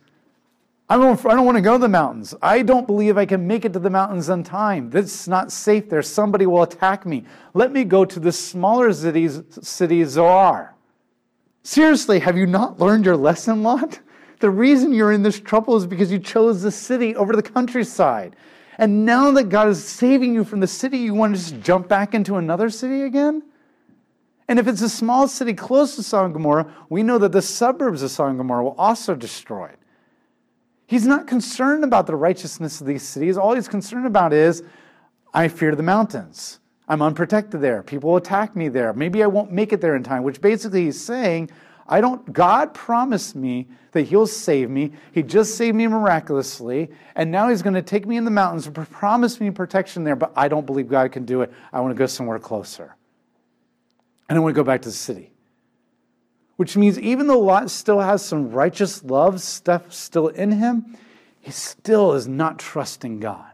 I 0.90 0.98
don't, 0.98 1.26
I 1.26 1.30
don't 1.36 1.46
want 1.46 1.56
to 1.56 1.62
go 1.62 1.74
to 1.74 1.80
the 1.80 1.88
mountains. 1.88 2.36
I 2.42 2.62
don't 2.62 2.86
believe 2.86 3.18
I 3.18 3.26
can 3.26 3.48
make 3.48 3.64
it 3.64 3.72
to 3.74 3.80
the 3.80 3.90
mountains 3.90 4.30
on 4.30 4.44
time. 4.44 4.90
That's 4.90 5.28
not 5.28 5.52
safe 5.52 5.90
there. 5.90 6.02
Somebody 6.02 6.46
will 6.46 6.64
attack 6.64 7.06
me. 7.06 7.24
Let 7.54 7.72
me 7.72 7.86
go 7.86 8.04
to 8.04 8.20
the 8.20 8.32
smaller 8.32 8.92
cities, 8.92 9.42
city 9.62 10.04
Zoar. 10.04 10.76
Seriously, 11.64 12.20
have 12.20 12.36
you 12.36 12.46
not 12.46 12.80
learned 12.80 13.06
your 13.06 13.16
lesson, 13.16 13.64
Lot? 13.64 14.00
The 14.44 14.50
reason 14.50 14.92
you're 14.92 15.14
in 15.14 15.24
this 15.24 15.40
trouble 15.40 15.78
is 15.78 15.88
because 15.88 16.12
you 16.12 16.20
chose 16.20 16.62
the 16.62 16.70
city 16.70 17.16
over 17.16 17.34
the 17.34 17.42
countryside. 17.42 18.36
And 18.78 19.06
now 19.06 19.32
that 19.32 19.46
God 19.46 19.70
is 19.70 19.82
saving 19.82 20.36
you 20.36 20.44
from 20.44 20.60
the 20.60 20.68
city, 20.68 20.98
you 20.98 21.14
want 21.14 21.34
to 21.34 21.42
just 21.42 21.62
jump 21.62 21.88
back 21.88 22.14
into 22.14 22.36
another 22.36 22.70
city 22.70 23.04
again? 23.04 23.42
And 24.50 24.60
if 24.60 24.68
it's 24.68 24.82
a 24.82 24.90
small 24.90 25.30
city 25.30 25.54
close 25.54 25.96
to 25.96 26.04
Sodom 26.04 26.26
and 26.26 26.34
Gomorrah, 26.34 26.76
we 26.90 27.04
know 27.04 27.18
that 27.20 27.32
the 27.32 27.42
suburbs 27.42 28.04
of 28.04 28.12
Sodom 28.12 28.32
and 28.32 28.40
Gomorrah 28.40 28.66
will 28.66 28.76
also 28.78 29.16
be 29.16 29.22
destroyed. 29.22 29.78
He's 30.88 31.08
not 31.08 31.26
concerned 31.26 31.86
about 31.86 32.06
the 32.06 32.18
righteousness 32.18 32.82
of 32.82 32.88
these 32.88 33.04
cities. 33.04 33.38
All 33.38 33.56
he's 33.56 33.70
concerned 33.70 34.08
about 34.08 34.34
is, 34.34 34.62
I 35.34 35.48
fear 35.48 35.74
the 35.74 35.84
mountains. 35.84 36.60
I'm 36.90 37.02
unprotected 37.02 37.62
there. 37.62 37.82
People 37.82 38.10
will 38.10 38.18
attack 38.18 38.58
me 38.58 38.68
there. 38.68 38.92
Maybe 38.92 39.24
I 39.24 39.28
won't 39.28 39.54
make 39.54 39.72
it 39.72 39.80
there 39.80 39.96
in 39.96 40.04
time, 40.04 40.24
which 40.24 40.42
basically 40.42 40.84
he's 40.84 41.02
saying, 41.02 41.50
I 41.88 42.02
don't, 42.02 42.32
God 42.32 42.74
promised 42.74 43.36
me 43.36 43.68
that 43.92 44.04
He'll 44.04 44.28
save 44.28 44.70
me. 44.70 44.94
He 45.12 45.24
just 45.24 45.56
saved 45.56 45.76
me 45.76 45.88
miraculously, 45.88 46.90
and 47.16 47.32
now 47.32 47.50
He's 47.50 47.62
going 47.62 47.76
to 47.76 47.82
take 47.82 48.06
me 48.06 48.18
in 48.18 48.26
the 48.26 48.32
mountains 48.32 48.68
and 48.68 48.76
promise 48.90 49.40
me 49.40 49.52
protection 49.52 50.04
there, 50.04 50.16
but 50.16 50.32
I 50.36 50.48
don't 50.48 50.66
believe 50.66 50.88
God 50.88 51.12
can 51.12 51.26
do 51.26 51.42
it. 51.42 51.52
I 51.72 51.82
want 51.82 51.94
to 51.94 52.00
go 52.00 52.06
somewhere 52.06 52.40
closer. 52.40 52.96
And 54.30 54.38
I 54.38 54.42
want 54.42 54.56
to 54.56 54.60
go 54.60 54.64
back 54.64 54.82
to 54.84 54.90
the 54.90 54.96
city. 54.96 55.32
Which 56.56 56.78
means 56.78 57.00
even 57.00 57.28
though 57.28 57.40
Lot 57.40 57.70
still 57.70 58.00
has 58.00 58.24
some 58.24 58.52
righteous 58.52 59.04
love 59.04 59.42
stuff 59.42 59.92
still 59.92 60.28
in 60.28 60.52
him, 60.52 60.98
he 61.42 61.52
still 61.52 62.14
is 62.14 62.28
not 62.28 62.60
trusting 62.60 63.20
God. 63.20 63.52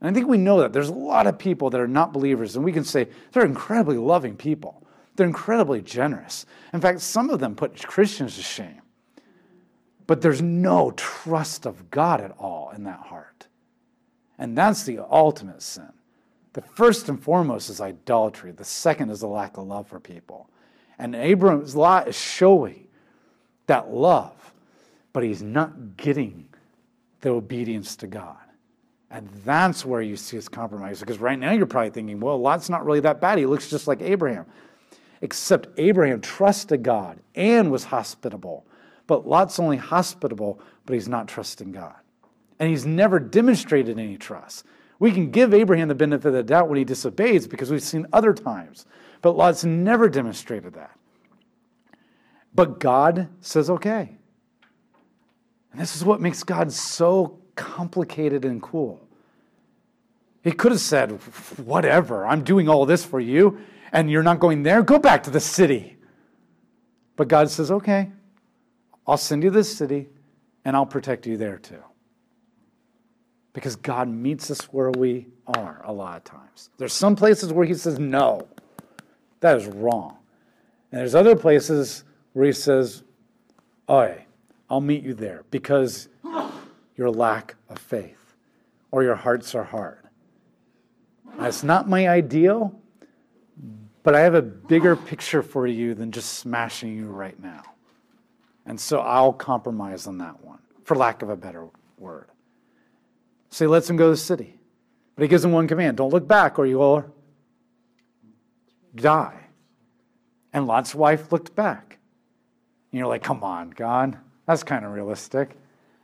And 0.00 0.10
I 0.10 0.12
think 0.12 0.28
we 0.28 0.36
know 0.36 0.60
that. 0.60 0.72
There's 0.72 0.90
a 0.90 0.94
lot 0.94 1.26
of 1.26 1.38
people 1.38 1.70
that 1.70 1.80
are 1.80 1.88
not 1.88 2.12
believers, 2.12 2.56
and 2.56 2.64
we 2.64 2.72
can 2.72 2.84
say 2.84 3.08
they're 3.32 3.46
incredibly 3.46 3.96
loving 3.96 4.36
people. 4.36 4.83
They're 5.16 5.26
incredibly 5.26 5.80
generous. 5.80 6.46
In 6.72 6.80
fact, 6.80 7.00
some 7.00 7.30
of 7.30 7.40
them 7.40 7.54
put 7.54 7.86
Christians 7.86 8.36
to 8.36 8.42
shame. 8.42 8.82
But 10.06 10.20
there's 10.20 10.42
no 10.42 10.90
trust 10.92 11.66
of 11.66 11.90
God 11.90 12.20
at 12.20 12.32
all 12.32 12.72
in 12.74 12.84
that 12.84 13.00
heart. 13.00 13.46
And 14.38 14.58
that's 14.58 14.82
the 14.82 14.98
ultimate 14.98 15.62
sin. 15.62 15.92
The 16.52 16.62
first 16.62 17.08
and 17.08 17.20
foremost 17.20 17.70
is 17.70 17.80
idolatry, 17.80 18.52
the 18.52 18.64
second 18.64 19.10
is 19.10 19.22
a 19.22 19.26
lack 19.26 19.56
of 19.56 19.66
love 19.66 19.88
for 19.88 19.98
people. 19.98 20.48
And 20.98 21.14
Abram's 21.14 21.74
lot 21.74 22.06
is 22.08 22.16
showing 22.16 22.86
that 23.66 23.92
love, 23.92 24.52
but 25.12 25.24
he's 25.24 25.42
not 25.42 25.96
getting 25.96 26.48
the 27.22 27.30
obedience 27.30 27.96
to 27.96 28.06
God. 28.06 28.36
And 29.10 29.28
that's 29.44 29.84
where 29.84 30.02
you 30.02 30.16
see 30.16 30.36
his 30.36 30.48
compromise. 30.48 31.00
Because 31.00 31.18
right 31.18 31.38
now 31.38 31.52
you're 31.52 31.66
probably 31.66 31.90
thinking, 31.90 32.20
well, 32.20 32.38
Lot's 32.38 32.68
not 32.68 32.84
really 32.84 33.00
that 33.00 33.20
bad. 33.20 33.38
He 33.38 33.46
looks 33.46 33.70
just 33.70 33.86
like 33.86 34.02
Abraham. 34.02 34.46
Except 35.24 35.68
Abraham 35.78 36.20
trusted 36.20 36.82
God 36.82 37.18
and 37.34 37.72
was 37.72 37.84
hospitable. 37.84 38.66
But 39.06 39.26
Lot's 39.26 39.58
only 39.58 39.78
hospitable, 39.78 40.60
but 40.84 40.92
he's 40.92 41.08
not 41.08 41.28
trusting 41.28 41.72
God. 41.72 41.94
And 42.58 42.68
he's 42.68 42.84
never 42.84 43.18
demonstrated 43.18 43.98
any 43.98 44.18
trust. 44.18 44.66
We 44.98 45.12
can 45.12 45.30
give 45.30 45.54
Abraham 45.54 45.88
the 45.88 45.94
benefit 45.94 46.28
of 46.28 46.34
the 46.34 46.42
doubt 46.42 46.68
when 46.68 46.76
he 46.76 46.84
disobeys 46.84 47.46
because 47.46 47.70
we've 47.70 47.82
seen 47.82 48.06
other 48.12 48.34
times. 48.34 48.84
But 49.22 49.34
Lot's 49.34 49.64
never 49.64 50.10
demonstrated 50.10 50.74
that. 50.74 50.94
But 52.54 52.78
God 52.78 53.28
says, 53.40 53.70
okay. 53.70 54.18
And 55.72 55.80
this 55.80 55.96
is 55.96 56.04
what 56.04 56.20
makes 56.20 56.42
God 56.42 56.70
so 56.70 57.38
complicated 57.56 58.44
and 58.44 58.60
cool. 58.60 59.08
He 60.42 60.52
could 60.52 60.72
have 60.72 60.82
said, 60.82 61.12
whatever, 61.64 62.26
I'm 62.26 62.44
doing 62.44 62.68
all 62.68 62.84
this 62.84 63.06
for 63.06 63.20
you, 63.20 63.60
and 63.94 64.10
you're 64.10 64.22
not 64.22 64.40
going 64.40 64.62
there. 64.62 64.82
Go 64.82 64.98
back 64.98 65.22
to 65.22 65.30
the 65.30 65.40
city. 65.40 65.96
But 67.16 67.28
God 67.28 67.48
says, 67.48 67.70
okay, 67.70 68.10
I'll 69.06 69.16
send 69.16 69.42
you 69.42 69.50
this 69.50 69.74
city, 69.74 70.08
and 70.64 70.76
I'll 70.76 70.84
protect 70.84 71.26
you 71.26 71.38
there 71.38 71.58
too 71.58 71.82
because 73.54 73.76
God 73.76 74.08
meets 74.08 74.50
us 74.50 74.60
where 74.64 74.90
we 74.90 75.28
are 75.46 75.80
a 75.84 75.92
lot 75.92 76.16
of 76.18 76.24
times. 76.24 76.68
There's 76.76 76.92
some 76.92 77.16
places 77.16 77.52
where 77.52 77.64
He 77.64 77.74
says, 77.74 77.98
no, 77.98 78.46
that 79.40 79.56
is 79.56 79.66
wrong. 79.66 80.18
And 80.90 81.00
there's 81.00 81.14
other 81.14 81.36
places 81.36 82.04
where 82.34 82.46
He 82.46 82.52
says, 82.52 83.02
Oi, 83.88 84.26
I'll 84.68 84.80
meet 84.80 85.04
you 85.04 85.14
there 85.14 85.44
because 85.50 86.08
your 86.96 87.10
lack 87.10 87.54
of 87.68 87.78
faith 87.78 88.34
or 88.90 89.02
your 89.02 89.14
hearts 89.14 89.54
are 89.54 89.64
hard. 89.64 90.00
That's 91.38 91.62
not 91.62 91.88
my 91.88 92.08
ideal, 92.08 92.80
but 94.04 94.14
I 94.14 94.20
have 94.20 94.34
a 94.34 94.42
bigger 94.42 94.94
picture 94.94 95.42
for 95.42 95.66
you 95.66 95.94
than 95.94 96.12
just 96.12 96.34
smashing 96.34 96.94
you 96.94 97.06
right 97.06 97.40
now. 97.42 97.62
And 98.66 98.78
so 98.78 99.00
I'll 99.00 99.32
compromise 99.32 100.06
on 100.06 100.18
that 100.18 100.44
one, 100.44 100.60
for 100.84 100.94
lack 100.94 101.22
of 101.22 101.30
a 101.30 101.36
better 101.36 101.66
word. 101.98 102.28
So 103.50 103.64
he 103.64 103.68
lets 103.68 103.90
him 103.90 103.96
go 103.96 104.04
to 104.04 104.10
the 104.10 104.16
city. 104.16 104.58
But 105.16 105.22
he 105.22 105.28
gives 105.28 105.44
him 105.44 105.52
one 105.52 105.66
command 105.66 105.96
don't 105.96 106.12
look 106.12 106.28
back 106.28 106.58
or 106.58 106.66
you 106.66 106.78
will 106.78 107.04
die. 108.94 109.40
And 110.52 110.66
Lot's 110.66 110.94
wife 110.94 111.32
looked 111.32 111.54
back. 111.54 111.98
And 112.92 112.98
you're 112.98 113.08
like, 113.08 113.22
come 113.22 113.42
on, 113.42 113.70
God, 113.70 114.16
that's 114.46 114.62
kind 114.62 114.84
of 114.84 114.92
realistic. 114.92 115.50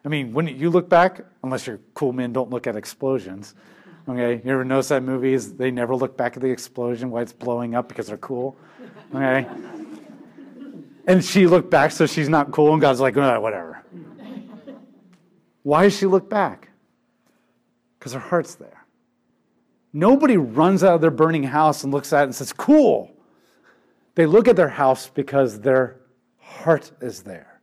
I 0.05 0.09
mean, 0.09 0.33
wouldn't 0.33 0.57
you 0.57 0.71
look 0.71 0.89
back? 0.89 1.21
Unless 1.45 1.67
you're 1.67 1.81
cool 1.95 2.13
men, 2.13 2.33
don't 2.33 2.51
look 2.51 2.67
at 2.67 2.77
explosions. 2.77 3.55
Okay, 4.11 4.43
you 4.45 4.53
ever 4.53 4.65
notice 4.65 4.89
that 4.89 5.03
movies? 5.03 5.55
They 5.55 5.71
never 5.71 5.95
look 5.95 6.17
back 6.17 6.37
at 6.37 6.43
the 6.43 6.51
explosion 6.51 7.11
while 7.11 7.23
it's 7.23 7.33
blowing 7.33 7.75
up 7.75 7.89
because 7.89 8.09
they're 8.09 8.17
cool. 8.17 8.57
Okay, 9.15 9.47
and 11.07 11.25
she 11.25 11.47
looked 11.47 11.71
back, 11.71 11.91
so 11.93 12.07
she's 12.07 12.29
not 12.29 12.51
cool, 12.51 12.73
and 12.73 12.81
God's 12.81 13.01
like, 13.01 13.17
oh, 13.17 13.41
whatever. 13.41 13.85
Why 15.63 15.85
does 15.85 15.97
she 15.97 16.07
look 16.07 16.29
back? 16.29 16.71
because 18.01 18.15
her 18.15 18.19
heart's 18.19 18.55
there. 18.55 18.87
Nobody 19.93 20.37
runs 20.37 20.83
out 20.83 20.95
of 20.95 21.01
their 21.03 21.11
burning 21.11 21.45
house 21.45 21.85
and 21.85 21.93
looks 21.93 22.13
at 22.13 22.23
it 22.23 22.25
and 22.25 22.35
says, 22.35 22.53
Cool. 22.53 23.13
They 24.15 24.27
look 24.27 24.49
at 24.49 24.57
their 24.57 24.69
house 24.69 25.09
because 25.09 25.61
their 25.61 26.01
heart 26.39 26.91
is 27.01 27.23
there. 27.23 27.61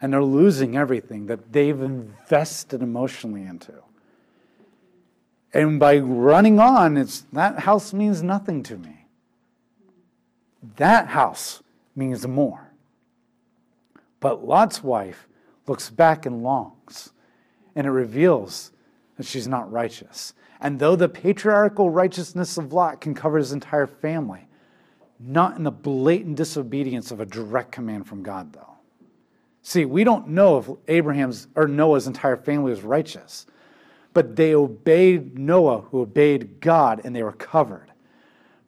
And 0.00 0.12
they're 0.12 0.22
losing 0.22 0.76
everything 0.76 1.26
that 1.26 1.52
they've 1.52 1.80
invested 1.80 2.82
emotionally 2.82 3.42
into. 3.42 3.74
And 5.52 5.80
by 5.80 5.98
running 5.98 6.58
on, 6.58 6.96
it's 6.96 7.20
that 7.32 7.60
house 7.60 7.92
means 7.92 8.22
nothing 8.22 8.62
to 8.64 8.76
me. 8.76 9.06
That 10.76 11.08
house 11.08 11.62
means 11.94 12.26
more. 12.26 12.72
But 14.20 14.44
Lot's 14.44 14.82
wife 14.82 15.28
looks 15.66 15.90
back 15.90 16.26
and 16.26 16.42
longs, 16.42 17.12
and 17.74 17.86
it 17.86 17.90
reveals 17.90 18.72
that 19.16 19.26
she's 19.26 19.48
not 19.48 19.70
righteous. 19.70 20.34
And 20.60 20.78
though 20.78 20.96
the 20.96 21.08
patriarchal 21.08 21.90
righteousness 21.90 22.56
of 22.58 22.72
Lot 22.72 23.00
can 23.00 23.14
cover 23.14 23.38
his 23.38 23.52
entire 23.52 23.86
family, 23.86 24.48
not 25.18 25.56
in 25.56 25.64
the 25.64 25.70
blatant 25.70 26.36
disobedience 26.36 27.10
of 27.10 27.20
a 27.20 27.26
direct 27.26 27.72
command 27.72 28.06
from 28.06 28.22
God, 28.22 28.52
though. 28.52 28.74
See, 29.62 29.84
we 29.84 30.04
don't 30.04 30.28
know 30.28 30.58
if 30.58 30.68
Abraham's 30.88 31.48
or 31.56 31.66
Noah's 31.66 32.06
entire 32.06 32.36
family 32.36 32.70
was 32.70 32.82
righteous, 32.82 33.46
but 34.16 34.34
they 34.34 34.54
obeyed 34.54 35.38
Noah, 35.38 35.82
who 35.82 36.00
obeyed 36.00 36.60
God, 36.60 37.02
and 37.04 37.14
they 37.14 37.22
were 37.22 37.32
covered. 37.32 37.92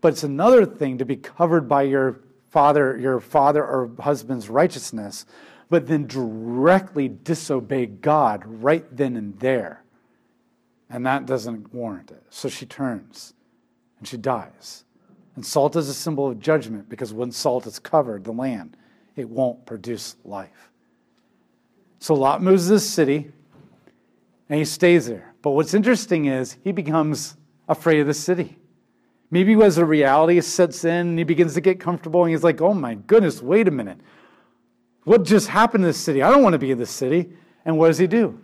But 0.01 0.13
it's 0.13 0.23
another 0.23 0.65
thing 0.65 0.99
to 0.99 1.05
be 1.05 1.17
covered 1.17 1.69
by 1.69 1.83
your 1.83 2.21
father, 2.51 2.97
your 2.99 3.19
father 3.19 3.65
or 3.65 3.91
husband's 3.99 4.49
righteousness, 4.49 5.27
but 5.71 5.87
then 5.87 6.07
directly 6.07 7.09
disobey 7.09 7.87
God 7.87 8.43
right 8.45 8.85
then 8.97 9.17
and 9.17 9.39
there 9.41 9.83
and 10.91 11.05
that 11.07 11.27
doesn't 11.27 11.73
warrant 11.73 12.11
it. 12.11 12.23
So 12.31 12.49
she 12.49 12.67
turns 12.67 13.35
and 13.99 14.09
she 14.09 14.17
dies. 14.17 14.85
And 15.37 15.45
salt 15.45 15.77
is 15.77 15.89
a 15.89 15.95
symbol 15.95 16.29
of 16.29 16.41
judgment 16.41 16.89
because 16.89 17.13
when 17.13 17.31
salt 17.31 17.67
is 17.67 17.79
covered 17.79 18.25
the 18.25 18.33
land, 18.33 18.77
it 19.15 19.29
won't 19.29 19.67
produce 19.67 20.17
life. 20.25 20.71
So 22.01 22.15
Lot 22.15 22.43
moves 22.43 22.67
to 22.67 22.73
this 22.73 22.89
city 22.89 23.31
and 24.49 24.59
he 24.59 24.65
stays 24.65 25.07
there. 25.07 25.28
But 25.43 25.51
what's 25.51 25.75
interesting 25.75 26.27
is 26.27 26.57
he 26.65 26.73
becomes 26.73 27.37
afraid 27.69 28.01
of 28.01 28.07
the 28.07 28.15
city. 28.15 28.59
Maybe 29.31 29.55
as 29.63 29.77
the 29.77 29.85
reality 29.85 30.41
sets 30.41 30.85
in 30.85 31.19
he 31.19 31.25
begins 31.25 31.55
to 31.55 31.61
get 31.61 31.79
comfortable 31.79 32.23
and 32.25 32.31
he's 32.31 32.43
like, 32.43 32.61
oh 32.61 32.75
my 32.75 32.95
goodness, 32.95 33.43
wait 33.43 33.69
a 33.69 33.71
minute. 33.71 33.99
What 35.05 35.25
just 35.25 35.49
happened 35.49 35.83
to 35.83 35.89
this 35.89 35.99
city? 35.99 36.23
I 36.23 36.31
don't 36.31 36.43
want 36.43 36.55
to 36.55 36.59
be 36.59 36.71
in 36.71 36.79
this 36.79 36.91
city. 36.91 37.31
And 37.65 37.79
what 37.79 37.89
does 37.89 37.99
he 37.99 38.07
do? 38.07 38.41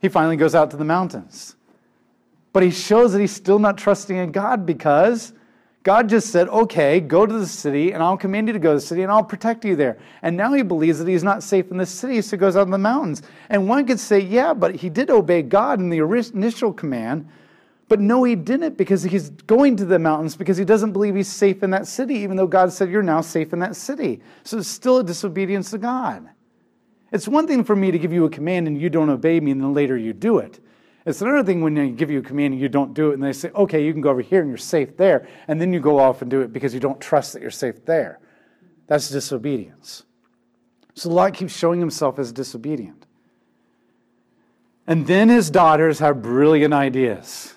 He 0.00 0.08
finally 0.08 0.36
goes 0.36 0.54
out 0.54 0.70
to 0.70 0.76
the 0.76 0.84
mountains. 0.84 1.56
But 2.52 2.62
he 2.62 2.70
shows 2.70 3.12
that 3.12 3.20
he's 3.20 3.34
still 3.34 3.58
not 3.58 3.78
trusting 3.78 4.16
in 4.16 4.32
God 4.32 4.66
because 4.66 5.32
God 5.82 6.10
just 6.10 6.28
said, 6.28 6.46
okay, 6.48 7.00
go 7.00 7.24
to 7.24 7.32
the 7.32 7.46
city, 7.46 7.92
and 7.92 8.02
I'll 8.02 8.18
command 8.18 8.48
you 8.48 8.52
to 8.52 8.58
go 8.58 8.70
to 8.70 8.74
the 8.74 8.80
city, 8.80 9.02
and 9.02 9.10
I'll 9.10 9.24
protect 9.24 9.64
you 9.64 9.76
there. 9.76 9.98
And 10.20 10.36
now 10.36 10.52
he 10.52 10.62
believes 10.62 10.98
that 10.98 11.08
he's 11.08 11.24
not 11.24 11.42
safe 11.42 11.70
in 11.70 11.78
the 11.78 11.86
city, 11.86 12.20
so 12.20 12.36
he 12.36 12.36
goes 12.36 12.54
out 12.54 12.66
in 12.66 12.70
the 12.70 12.76
mountains. 12.76 13.22
And 13.48 13.66
one 13.66 13.86
could 13.86 13.98
say, 13.98 14.20
yeah, 14.20 14.52
but 14.52 14.74
he 14.74 14.90
did 14.90 15.08
obey 15.08 15.40
God 15.40 15.80
in 15.80 15.88
the 15.88 15.98
initial 15.98 16.74
command. 16.74 17.26
But 17.88 17.98
no, 17.98 18.22
he 18.24 18.36
didn't 18.36 18.76
because 18.76 19.02
he's 19.02 19.30
going 19.30 19.76
to 19.76 19.86
the 19.86 19.98
mountains 19.98 20.36
because 20.36 20.56
he 20.56 20.64
doesn't 20.64 20.92
believe 20.92 21.16
he's 21.16 21.32
safe 21.32 21.62
in 21.62 21.70
that 21.70 21.86
city, 21.86 22.16
even 22.16 22.36
though 22.36 22.46
God 22.46 22.72
said 22.72 22.90
you're 22.90 23.02
now 23.02 23.22
safe 23.22 23.52
in 23.52 23.58
that 23.60 23.74
city. 23.74 24.20
So 24.44 24.58
it's 24.58 24.68
still 24.68 24.98
a 24.98 25.04
disobedience 25.04 25.70
to 25.70 25.78
God. 25.78 26.28
It's 27.10 27.26
one 27.26 27.48
thing 27.48 27.64
for 27.64 27.74
me 27.74 27.90
to 27.90 27.98
give 27.98 28.12
you 28.12 28.26
a 28.26 28.30
command 28.30 28.68
and 28.68 28.80
you 28.80 28.90
don't 28.90 29.10
obey 29.10 29.40
me, 29.40 29.50
and 29.50 29.60
then 29.60 29.72
later 29.72 29.96
you 29.96 30.12
do 30.12 30.38
it. 30.38 30.60
It's 31.06 31.22
another 31.22 31.42
thing 31.42 31.62
when 31.62 31.74
they 31.74 31.88
give 31.88 32.10
you 32.10 32.18
a 32.18 32.22
command 32.22 32.52
and 32.52 32.60
you 32.60 32.68
don't 32.68 32.92
do 32.92 33.10
it, 33.10 33.14
and 33.14 33.22
they 33.22 33.32
say, 33.32 33.50
okay, 33.50 33.84
you 33.84 33.92
can 33.92 34.02
go 34.02 34.10
over 34.10 34.20
here 34.20 34.40
and 34.40 34.50
you're 34.50 34.58
safe 34.58 34.96
there, 34.96 35.26
and 35.48 35.60
then 35.60 35.72
you 35.72 35.80
go 35.80 35.98
off 35.98 36.20
and 36.22 36.30
do 36.30 36.40
it 36.42 36.52
because 36.52 36.74
you 36.74 36.80
don't 36.80 37.00
trust 37.00 37.32
that 37.32 37.42
you're 37.42 37.50
safe 37.50 37.84
there. 37.86 38.20
That's 38.86 39.08
disobedience. 39.08 40.04
So 40.94 41.08
Lot 41.08 41.34
keeps 41.34 41.56
showing 41.56 41.80
himself 41.80 42.18
as 42.18 42.32
disobedient. 42.32 43.06
And 44.86 45.06
then 45.06 45.28
his 45.28 45.50
daughters 45.50 46.00
have 46.00 46.20
brilliant 46.20 46.74
ideas. 46.74 47.54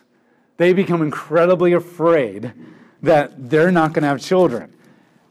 They 0.58 0.72
become 0.72 1.02
incredibly 1.02 1.74
afraid 1.74 2.54
that 3.02 3.50
they're 3.50 3.72
not 3.72 3.94
going 3.94 4.04
to 4.04 4.10
have 4.10 4.22
children. 4.22 4.74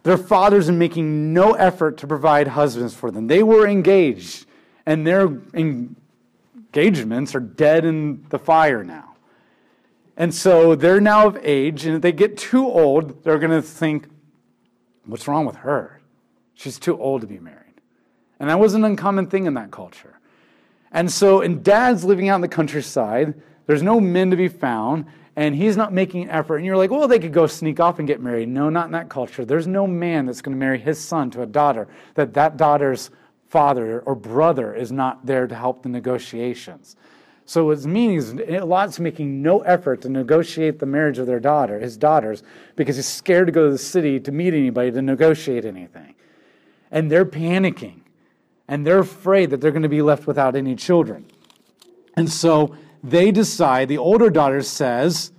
Their 0.03 0.19
fathers 0.19 0.69
are 0.69 0.73
making 0.73 1.33
no 1.33 1.53
effort 1.53 1.97
to 1.99 2.07
provide 2.07 2.49
husbands 2.49 2.93
for 2.93 3.11
them. 3.11 3.29
They 3.29 3.43
were 3.43 3.69
engaged, 3.69 4.47
and 4.85 5.07
they're 5.07 5.29
in 5.55 5.97
engagements 6.75 7.35
are 7.35 7.41
dead 7.41 7.85
in 7.85 8.25
the 8.31 8.39
fire 8.39 8.83
now. 8.83 9.17
And 10.17 10.35
so 10.35 10.75
they're 10.75 11.01
now 11.01 11.27
of 11.27 11.39
age, 11.43 11.85
and 11.85 11.97
if 11.97 12.03
they 12.03 12.13
get 12.13 12.37
too 12.37 12.67
old, 12.67 13.25
they're 13.25 13.39
going 13.39 13.51
to 13.51 13.63
think, 13.63 14.09
what's 15.05 15.27
wrong 15.27 15.47
with 15.47 15.57
her? 15.57 16.01
She's 16.55 16.79
too 16.79 17.01
old 17.01 17.23
to 17.23 17.27
be 17.27 17.39
married. 17.39 17.59
And 18.39 18.51
that 18.51 18.59
was 18.59 18.75
an 18.75 18.85
uncommon 18.85 19.27
thing 19.27 19.47
in 19.47 19.55
that 19.55 19.71
culture. 19.71 20.19
And 20.91 21.11
so, 21.11 21.41
and 21.41 21.65
dad's 21.65 22.05
living 22.05 22.29
out 22.29 22.37
in 22.37 22.41
the 22.43 22.49
countryside, 22.49 23.35
there's 23.67 23.83
no 23.83 24.01
men 24.01 24.31
to 24.31 24.37
be 24.37 24.49
found, 24.49 25.07
and 25.35 25.55
he's 25.55 25.77
not 25.77 25.93
making 25.93 26.25
an 26.25 26.31
effort. 26.31 26.59
And 26.59 26.67
you're 26.67 26.77
like, 26.77 26.91
well, 26.91 27.09
they 27.09 27.19
could 27.19 27.33
go 27.33 27.47
sneak 27.47 27.81
off 27.81 27.99
and 27.99 28.07
get 28.07 28.21
married. 28.21 28.49
No, 28.49 28.69
not 28.69 28.87
in 28.87 28.93
that 28.93 29.09
culture. 29.09 29.45
There's 29.45 29.67
no 29.67 29.87
man 29.87 30.27
that's 30.27 30.43
going 30.43 30.55
to 30.55 30.59
marry 30.59 30.79
his 30.79 30.99
son 30.99 31.31
to 31.31 31.43
a 31.43 31.47
daughter 31.47 31.89
that 32.15 32.35
that 32.35 32.59
daughter's 32.59 33.11
father 33.53 34.01
or 34.07 34.15
brother 34.15 34.75
is 34.75 34.91
not 34.91 35.27
there 35.27 35.47
to 35.47 35.55
help 35.55 35.83
the 35.83 35.89
negotiations. 35.91 36.97
So 37.45 37.71
it 37.71 37.85
means 37.85 38.33
is, 38.33 38.63
Lot's 38.65 38.99
making 38.99 39.43
no 39.43 39.61
effort 39.61 40.01
to 40.03 40.09
negotiate 40.09 40.79
the 40.79 40.87
marriage 40.87 41.19
of 41.19 41.27
their 41.27 41.39
daughter, 41.39 41.79
his 41.79 41.99
daughters, 41.99 42.43
because 42.77 42.97
he's 42.97 43.07
scared 43.07 43.49
to 43.49 43.53
go 43.53 43.67
to 43.67 43.73
the 43.73 43.77
city 43.77 44.19
to 44.21 44.33
meet 44.33 44.55
anybody 44.55 44.91
to 44.93 45.03
negotiate 45.03 45.67
anything. 45.67 46.15
And 46.91 47.11
they're 47.11 47.27
panicking. 47.27 48.01
And 48.69 48.87
they're 48.87 49.01
afraid 49.01 49.51
that 49.51 49.61
they're 49.61 49.71
going 49.71 49.83
to 49.83 49.89
be 49.91 50.01
left 50.01 50.27
without 50.27 50.57
any 50.57 50.75
children. 50.75 51.27
And 52.17 52.31
so 52.31 52.75
they 53.05 53.31
decide, 53.31 53.89
the 53.89 53.99
older 53.99 54.31
daughter 54.31 54.63
says, 54.63 55.31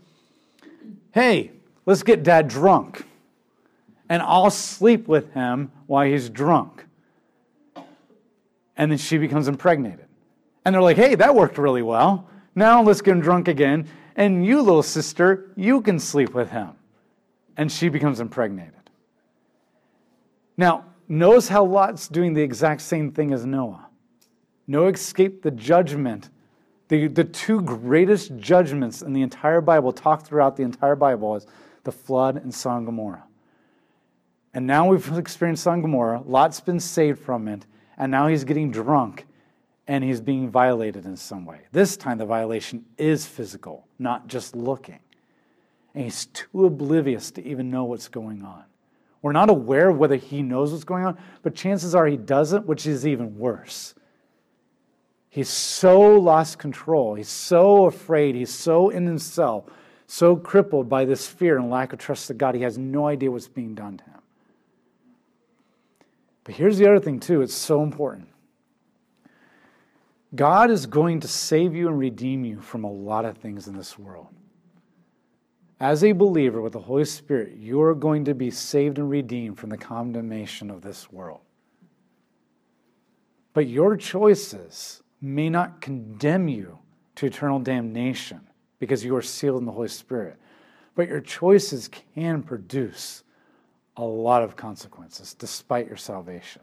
Hey, 1.13 1.51
let's 1.87 2.03
get 2.03 2.21
dad 2.21 2.47
drunk. 2.47 3.07
And 4.07 4.21
I'll 4.21 4.51
sleep 4.51 5.07
with 5.07 5.33
him 5.33 5.71
while 5.87 6.05
he's 6.05 6.29
drunk 6.29 6.85
and 8.77 8.91
then 8.91 8.97
she 8.97 9.17
becomes 9.17 9.47
impregnated. 9.47 10.07
And 10.65 10.73
they're 10.73 10.81
like, 10.81 10.97
hey, 10.97 11.15
that 11.15 11.35
worked 11.35 11.57
really 11.57 11.81
well. 11.81 12.27
Now 12.55 12.81
let's 12.81 13.01
get 13.01 13.11
him 13.11 13.21
drunk 13.21 13.47
again. 13.47 13.87
And 14.15 14.45
you, 14.45 14.61
little 14.61 14.83
sister, 14.83 15.51
you 15.55 15.81
can 15.81 15.99
sleep 15.99 16.33
with 16.33 16.51
him. 16.51 16.71
And 17.57 17.71
she 17.71 17.89
becomes 17.89 18.19
impregnated. 18.19 18.73
Now, 20.57 20.85
notice 21.07 21.47
how 21.47 21.65
Lot's 21.65 22.07
doing 22.07 22.33
the 22.33 22.41
exact 22.41 22.81
same 22.81 23.11
thing 23.11 23.33
as 23.33 23.45
Noah. 23.45 23.87
Noah 24.67 24.89
escaped 24.89 25.43
the 25.43 25.51
judgment. 25.51 26.29
The, 26.87 27.07
the 27.07 27.23
two 27.23 27.61
greatest 27.61 28.37
judgments 28.37 29.01
in 29.01 29.13
the 29.13 29.21
entire 29.21 29.61
Bible, 29.61 29.91
talked 29.91 30.27
throughout 30.27 30.55
the 30.55 30.63
entire 30.63 30.95
Bible, 30.95 31.35
is 31.35 31.47
the 31.83 31.91
flood 31.91 32.37
and 32.37 32.53
Sodom 32.53 32.77
and 32.77 32.85
Gomorrah. 32.85 33.23
And 34.53 34.67
now 34.67 34.87
we've 34.87 35.17
experienced 35.17 35.63
Sodom 35.63 35.79
and 35.79 35.83
Gomorrah. 35.83 36.21
Lot's 36.25 36.59
been 36.59 36.79
saved 36.79 37.19
from 37.19 37.47
it 37.47 37.65
and 37.97 38.11
now 38.11 38.27
he's 38.27 38.43
getting 38.43 38.71
drunk 38.71 39.25
and 39.87 40.03
he's 40.03 40.21
being 40.21 40.49
violated 40.49 41.05
in 41.05 41.17
some 41.17 41.45
way. 41.45 41.61
This 41.71 41.97
time, 41.97 42.17
the 42.17 42.25
violation 42.25 42.85
is 42.97 43.25
physical, 43.25 43.87
not 43.99 44.27
just 44.27 44.55
looking. 44.55 44.99
And 45.93 46.05
he's 46.05 46.27
too 46.27 46.65
oblivious 46.65 47.31
to 47.31 47.45
even 47.45 47.69
know 47.69 47.83
what's 47.83 48.07
going 48.07 48.43
on. 48.43 48.63
We're 49.21 49.31
not 49.31 49.49
aware 49.49 49.89
of 49.89 49.97
whether 49.97 50.15
he 50.15 50.41
knows 50.41 50.71
what's 50.71 50.83
going 50.83 51.05
on, 51.05 51.17
but 51.43 51.55
chances 51.55 51.95
are 51.95 52.05
he 52.05 52.17
doesn't, 52.17 52.65
which 52.65 52.85
is 52.85 53.05
even 53.05 53.37
worse. 53.37 53.93
He's 55.29 55.49
so 55.49 55.99
lost 56.17 56.59
control. 56.59 57.15
He's 57.15 57.29
so 57.29 57.85
afraid. 57.85 58.35
He's 58.35 58.53
so 58.53 58.89
in 58.89 59.05
himself, 59.05 59.65
so 60.07 60.35
crippled 60.35 60.89
by 60.89 61.05
this 61.05 61.27
fear 61.27 61.57
and 61.57 61.69
lack 61.69 61.93
of 61.93 61.99
trust 61.99 62.29
of 62.29 62.37
God, 62.37 62.53
he 62.53 62.61
has 62.61 62.77
no 62.77 63.07
idea 63.07 63.31
what's 63.31 63.47
being 63.47 63.73
done 63.73 63.97
to 63.97 64.03
him. 64.03 64.21
But 66.43 66.55
here's 66.55 66.77
the 66.77 66.87
other 66.87 66.99
thing, 66.99 67.19
too, 67.19 67.41
it's 67.41 67.53
so 67.53 67.83
important. 67.83 68.27
God 70.35 70.71
is 70.71 70.85
going 70.85 71.19
to 71.21 71.27
save 71.27 71.75
you 71.75 71.87
and 71.87 71.97
redeem 71.97 72.43
you 72.43 72.59
from 72.59 72.83
a 72.83 72.91
lot 72.91 73.25
of 73.25 73.37
things 73.37 73.67
in 73.67 73.77
this 73.77 73.97
world. 73.99 74.27
As 75.79 76.03
a 76.03 76.11
believer 76.11 76.61
with 76.61 76.73
the 76.73 76.79
Holy 76.79 77.05
Spirit, 77.05 77.57
you 77.57 77.81
are 77.81 77.93
going 77.93 78.25
to 78.25 78.33
be 78.33 78.49
saved 78.49 78.97
and 78.97 79.09
redeemed 79.09 79.59
from 79.59 79.69
the 79.69 79.77
condemnation 79.77 80.69
of 80.69 80.81
this 80.81 81.11
world. 81.11 81.41
But 83.53 83.67
your 83.67 83.95
choices 83.95 85.03
may 85.21 85.49
not 85.49 85.81
condemn 85.81 86.47
you 86.47 86.79
to 87.15 87.25
eternal 87.27 87.59
damnation 87.59 88.41
because 88.79 89.03
you 89.05 89.15
are 89.15 89.21
sealed 89.21 89.59
in 89.59 89.65
the 89.65 89.71
Holy 89.71 89.87
Spirit. 89.87 90.37
But 90.95 91.07
your 91.07 91.21
choices 91.21 91.89
can 92.15 92.43
produce 92.43 93.22
a 93.97 94.03
lot 94.03 94.43
of 94.43 94.55
consequences 94.55 95.33
despite 95.33 95.87
your 95.87 95.97
salvation. 95.97 96.61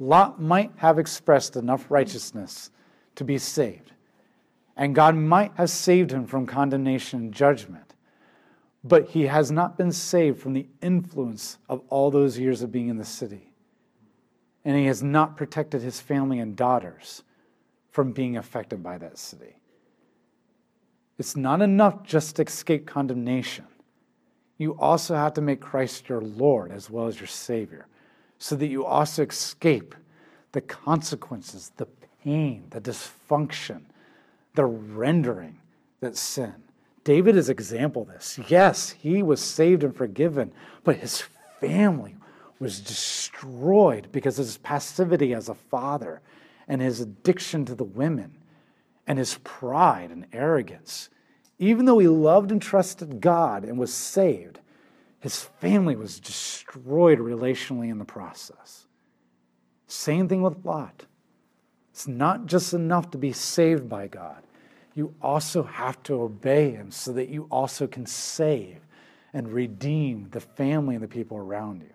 Lot 0.00 0.40
might 0.40 0.72
have 0.76 0.98
expressed 0.98 1.56
enough 1.56 1.90
righteousness 1.90 2.70
to 3.14 3.24
be 3.24 3.38
saved, 3.38 3.92
and 4.76 4.94
God 4.94 5.14
might 5.14 5.52
have 5.54 5.70
saved 5.70 6.10
him 6.10 6.26
from 6.26 6.46
condemnation 6.46 7.20
and 7.20 7.32
judgment, 7.32 7.94
but 8.82 9.10
he 9.10 9.22
has 9.26 9.50
not 9.52 9.78
been 9.78 9.92
saved 9.92 10.40
from 10.40 10.52
the 10.52 10.66
influence 10.82 11.58
of 11.68 11.80
all 11.88 12.10
those 12.10 12.38
years 12.38 12.60
of 12.62 12.72
being 12.72 12.88
in 12.88 12.98
the 12.98 13.04
city. 13.04 13.52
And 14.64 14.76
he 14.76 14.86
has 14.86 15.02
not 15.02 15.36
protected 15.36 15.82
his 15.82 16.00
family 16.00 16.40
and 16.40 16.56
daughters 16.56 17.22
from 17.90 18.12
being 18.12 18.36
affected 18.36 18.82
by 18.82 18.98
that 18.98 19.18
city. 19.18 19.56
It's 21.18 21.36
not 21.36 21.62
enough 21.62 22.02
just 22.02 22.36
to 22.36 22.42
escape 22.42 22.86
condemnation 22.86 23.66
you 24.58 24.72
also 24.78 25.14
have 25.14 25.34
to 25.34 25.40
make 25.40 25.60
Christ 25.60 26.08
your 26.08 26.20
Lord 26.20 26.70
as 26.70 26.88
well 26.88 27.06
as 27.06 27.18
your 27.18 27.26
Savior, 27.26 27.86
so 28.38 28.56
that 28.56 28.66
you 28.66 28.84
also 28.84 29.24
escape 29.24 29.94
the 30.52 30.60
consequences, 30.60 31.72
the 31.76 31.86
pain, 32.22 32.64
the 32.70 32.80
dysfunction, 32.80 33.82
the 34.54 34.64
rendering 34.64 35.58
that 36.00 36.16
sin. 36.16 36.54
David 37.02 37.36
is 37.36 37.50
example 37.50 38.02
of 38.02 38.08
this. 38.08 38.38
Yes, 38.48 38.90
he 38.90 39.22
was 39.22 39.40
saved 39.40 39.84
and 39.84 39.94
forgiven, 39.94 40.52
but 40.84 40.96
his 40.96 41.22
family 41.60 42.16
was 42.58 42.80
destroyed 42.80 44.08
because 44.12 44.38
of 44.38 44.46
his 44.46 44.58
passivity 44.58 45.34
as 45.34 45.48
a 45.48 45.54
father 45.54 46.20
and 46.68 46.80
his 46.80 47.00
addiction 47.00 47.64
to 47.66 47.74
the 47.74 47.84
women 47.84 48.32
and 49.06 49.18
his 49.18 49.38
pride 49.44 50.10
and 50.10 50.26
arrogance 50.32 51.10
even 51.58 51.84
though 51.84 51.98
he 51.98 52.08
loved 52.08 52.50
and 52.50 52.60
trusted 52.60 53.20
God 53.20 53.64
and 53.64 53.78
was 53.78 53.92
saved, 53.92 54.60
his 55.20 55.42
family 55.42 55.96
was 55.96 56.20
destroyed 56.20 57.18
relationally 57.18 57.90
in 57.90 57.98
the 57.98 58.04
process. 58.04 58.86
Same 59.86 60.28
thing 60.28 60.42
with 60.42 60.64
Lot. 60.64 61.06
It's 61.90 62.08
not 62.08 62.46
just 62.46 62.74
enough 62.74 63.10
to 63.12 63.18
be 63.18 63.32
saved 63.32 63.88
by 63.88 64.08
God, 64.08 64.42
you 64.94 65.14
also 65.22 65.62
have 65.62 66.02
to 66.04 66.22
obey 66.22 66.70
him 66.70 66.90
so 66.90 67.12
that 67.12 67.28
you 67.28 67.46
also 67.50 67.86
can 67.86 68.06
save 68.06 68.80
and 69.32 69.52
redeem 69.52 70.28
the 70.30 70.40
family 70.40 70.94
and 70.94 71.02
the 71.02 71.08
people 71.08 71.36
around 71.36 71.82
you. 71.82 71.94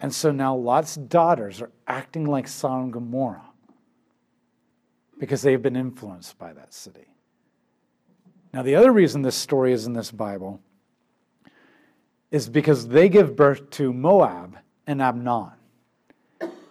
And 0.00 0.14
so 0.14 0.30
now 0.32 0.54
Lot's 0.54 0.94
daughters 0.96 1.60
are 1.60 1.70
acting 1.86 2.24
like 2.24 2.48
Sodom 2.48 2.84
and 2.84 2.92
Gomorrah 2.92 3.50
because 5.18 5.42
they've 5.42 5.62
been 5.62 5.76
influenced 5.76 6.38
by 6.38 6.52
that 6.52 6.72
city. 6.72 7.06
Now, 8.52 8.62
the 8.62 8.74
other 8.74 8.92
reason 8.92 9.22
this 9.22 9.36
story 9.36 9.72
is 9.72 9.86
in 9.86 9.92
this 9.92 10.10
Bible 10.10 10.60
is 12.30 12.48
because 12.48 12.88
they 12.88 13.08
give 13.08 13.36
birth 13.36 13.70
to 13.70 13.92
Moab 13.92 14.58
and 14.86 15.02
Ammon. 15.02 15.52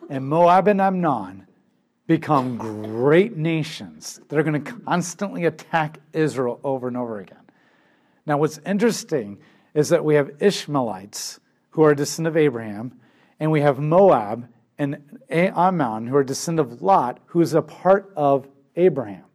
And 0.10 0.28
Moab 0.28 0.68
and 0.68 0.82
Ammon 0.82 1.48
become 2.08 2.58
great 2.58 3.36
nations 3.36 4.22
that 4.28 4.40
are 4.40 4.44
going 4.44 4.64
to 4.64 4.72
constantly 4.72 5.46
attack 5.46 6.00
Israel 6.14 6.60
over 6.64 6.88
and 6.88 6.98
over 6.98 7.20
again. 7.20 7.38
Now, 8.26 8.38
what's 8.38 8.60
interesting 8.66 9.40
is 9.74 9.90
that 9.90 10.04
we 10.04 10.16
have 10.16 10.32
Ishmaelites 10.42 11.40
who 11.72 11.84
are 11.84 11.94
descendant 11.94 12.36
of 12.36 12.38
Abraham, 12.38 13.00
and 13.40 13.52
we 13.52 13.62
have 13.62 13.78
Moab 13.80 14.48
and 14.80 15.20
Ammon 15.30 16.08
who 16.08 16.16
are 16.16 16.24
descendant 16.24 16.72
of 16.72 16.82
Lot, 16.82 17.20
who 17.28 17.42
is 17.42 17.54
a 17.54 17.62
part 17.62 18.12
of 18.16 18.48
Abraham. 18.76 19.27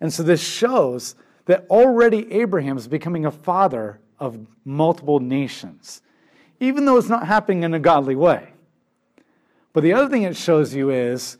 And 0.00 0.12
so 0.12 0.22
this 0.22 0.40
shows 0.40 1.14
that 1.46 1.66
already 1.70 2.30
Abraham 2.32 2.76
is 2.76 2.88
becoming 2.88 3.26
a 3.26 3.30
father 3.30 4.00
of 4.18 4.46
multiple 4.64 5.20
nations, 5.20 6.02
even 6.60 6.84
though 6.84 6.96
it's 6.96 7.08
not 7.08 7.26
happening 7.26 7.62
in 7.62 7.74
a 7.74 7.78
godly 7.78 8.16
way. 8.16 8.52
But 9.72 9.82
the 9.82 9.92
other 9.92 10.08
thing 10.08 10.22
it 10.22 10.36
shows 10.36 10.74
you 10.74 10.90
is 10.90 11.38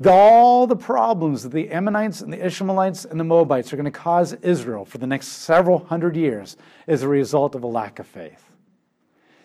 the, 0.00 0.12
all 0.12 0.66
the 0.66 0.76
problems 0.76 1.42
that 1.42 1.50
the 1.50 1.70
Ammonites 1.70 2.20
and 2.20 2.32
the 2.32 2.44
Ishmaelites 2.44 3.04
and 3.04 3.18
the 3.18 3.24
Moabites 3.24 3.72
are 3.72 3.76
going 3.76 3.84
to 3.84 3.90
cause 3.90 4.32
Israel 4.34 4.84
for 4.84 4.98
the 4.98 5.06
next 5.06 5.26
several 5.28 5.84
hundred 5.86 6.16
years 6.16 6.56
is 6.86 7.02
a 7.02 7.08
result 7.08 7.54
of 7.54 7.64
a 7.64 7.66
lack 7.66 7.98
of 7.98 8.06
faith. 8.06 8.44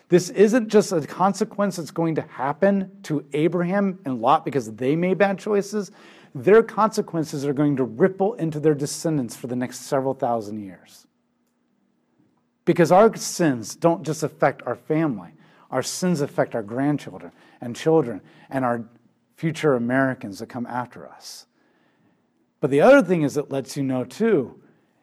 This 0.08 0.30
isn't 0.30 0.68
just 0.68 0.92
a 0.92 1.00
consequence 1.00 1.76
that's 1.76 1.90
going 1.90 2.14
to 2.14 2.22
happen 2.22 2.90
to 3.04 3.24
Abraham 3.32 3.98
and 4.04 4.20
Lot 4.20 4.44
because 4.44 4.72
they 4.72 4.94
made 4.94 5.18
bad 5.18 5.38
choices. 5.38 5.90
Their 6.34 6.62
consequences 6.62 7.46
are 7.46 7.52
going 7.52 7.76
to 7.76 7.84
ripple 7.84 8.34
into 8.34 8.58
their 8.58 8.74
descendants 8.74 9.36
for 9.36 9.46
the 9.46 9.56
next 9.56 9.80
several 9.80 10.14
thousand 10.14 10.64
years. 10.64 11.06
Because 12.64 12.90
our 12.90 13.14
sins 13.16 13.76
don't 13.76 14.02
just 14.02 14.22
affect 14.22 14.62
our 14.66 14.74
family, 14.74 15.30
our 15.70 15.82
sins 15.82 16.20
affect 16.20 16.54
our 16.54 16.62
grandchildren 16.62 17.32
and 17.60 17.76
children 17.76 18.20
and 18.50 18.64
our 18.64 18.84
future 19.36 19.74
Americans 19.74 20.38
that 20.38 20.48
come 20.48 20.66
after 20.66 21.06
us. 21.06 21.46
But 22.60 22.70
the 22.70 22.80
other 22.80 23.02
thing 23.02 23.22
is 23.22 23.36
it 23.36 23.50
lets 23.50 23.76
you 23.76 23.82
know 23.82 24.04
too 24.04 24.60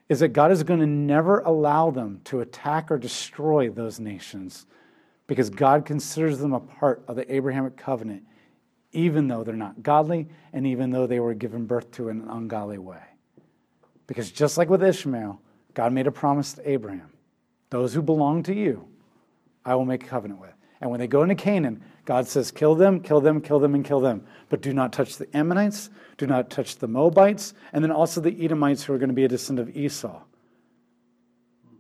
is 0.10 0.20
that 0.20 0.30
God 0.30 0.52
is 0.52 0.63
going 0.63 0.80
to 0.80 0.88
never 0.88 1.39
allow 1.39 1.91
them 1.91 2.20
to 2.26 2.41
attack 2.41 2.91
or 2.91 2.98
destroy 2.98 3.70
those 3.70 4.00
nations 4.00 4.65
because 5.28 5.50
God 5.50 5.86
considers 5.86 6.39
them 6.39 6.52
a 6.52 6.60
part 6.60 7.04
of 7.08 7.15
the 7.15 7.34
Abrahamic 7.34 7.78
covenant, 7.78 8.24
even 8.91 9.27
though 9.27 9.43
they're 9.43 9.56
not 9.56 9.84
godly 9.84 10.27
and 10.54 10.67
even 10.67 10.89
though 10.91 11.08
they 11.08 11.19
were 11.19 11.34
given 11.34 11.65
birth 11.65 11.91
to 11.91 12.10
in 12.10 12.21
an 12.21 12.27
ungodly 12.30 12.77
way. 12.77 13.01
Because 14.08 14.32
just 14.32 14.58
like 14.58 14.69
with 14.69 14.84
Ishmael, 14.84 15.41
God 15.73 15.93
made 15.93 16.08
a 16.08 16.12
promise 16.12 16.54
to 16.54 16.69
Abraham 16.69 17.12
those 17.71 17.93
who 17.93 18.01
belong 18.01 18.43
to 18.43 18.54
you, 18.54 18.88
I 19.65 19.75
will 19.75 19.86
make 19.86 20.04
a 20.04 20.08
covenant 20.08 20.39
with. 20.39 20.54
And 20.82 20.91
when 20.91 20.99
they 20.99 21.08
go 21.08 21.23
into 21.23 21.36
Canaan, 21.36 21.84
God 22.06 22.27
says, 22.27 22.51
kill 22.51 22.75
them, 22.75 22.99
kill 22.99 23.21
them, 23.21 23.39
kill 23.41 23.60
them, 23.60 23.75
and 23.75 23.86
kill 23.86 24.01
them. 24.01 24.25
But 24.49 24.62
do 24.62 24.73
not 24.73 24.91
touch 24.91 25.17
the 25.17 25.36
Ammonites, 25.36 25.89
do 26.17 26.27
not 26.27 26.49
touch 26.49 26.77
the 26.77 26.88
Moabites, 26.88 27.54
and 27.71 27.84
then 27.84 27.91
also 27.91 28.19
the 28.19 28.43
Edomites 28.43 28.84
who 28.84 28.93
are 28.93 28.97
going 28.97 29.10
to 29.10 29.15
be 29.15 29.23
a 29.23 29.30
descendant 29.30 29.69
of 29.69 29.77
Esau. 29.77 30.21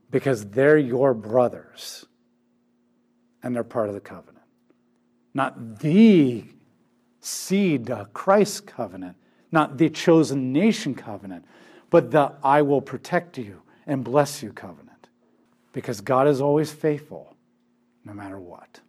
Because 0.09 0.45
they're 0.45 0.77
your 0.77 1.13
brothers 1.13 2.05
and 3.43 3.55
they're 3.55 3.63
part 3.63 3.89
of 3.89 3.95
the 3.95 4.01
covenant. 4.01 4.45
Not 5.33 5.79
the 5.79 6.45
seed, 7.21 7.89
uh, 7.89 8.05
Christ 8.13 8.67
covenant, 8.67 9.15
not 9.51 9.77
the 9.77 9.89
chosen 9.89 10.51
nation 10.51 10.93
covenant, 10.95 11.45
but 11.89 12.11
the 12.11 12.33
I 12.43 12.61
will 12.61 12.81
protect 12.81 13.37
you 13.37 13.61
and 13.87 14.03
bless 14.03 14.43
you 14.43 14.51
covenant. 14.51 15.07
Because 15.73 16.01
God 16.01 16.27
is 16.27 16.41
always 16.41 16.71
faithful 16.71 17.35
no 18.03 18.13
matter 18.13 18.39
what. 18.39 18.81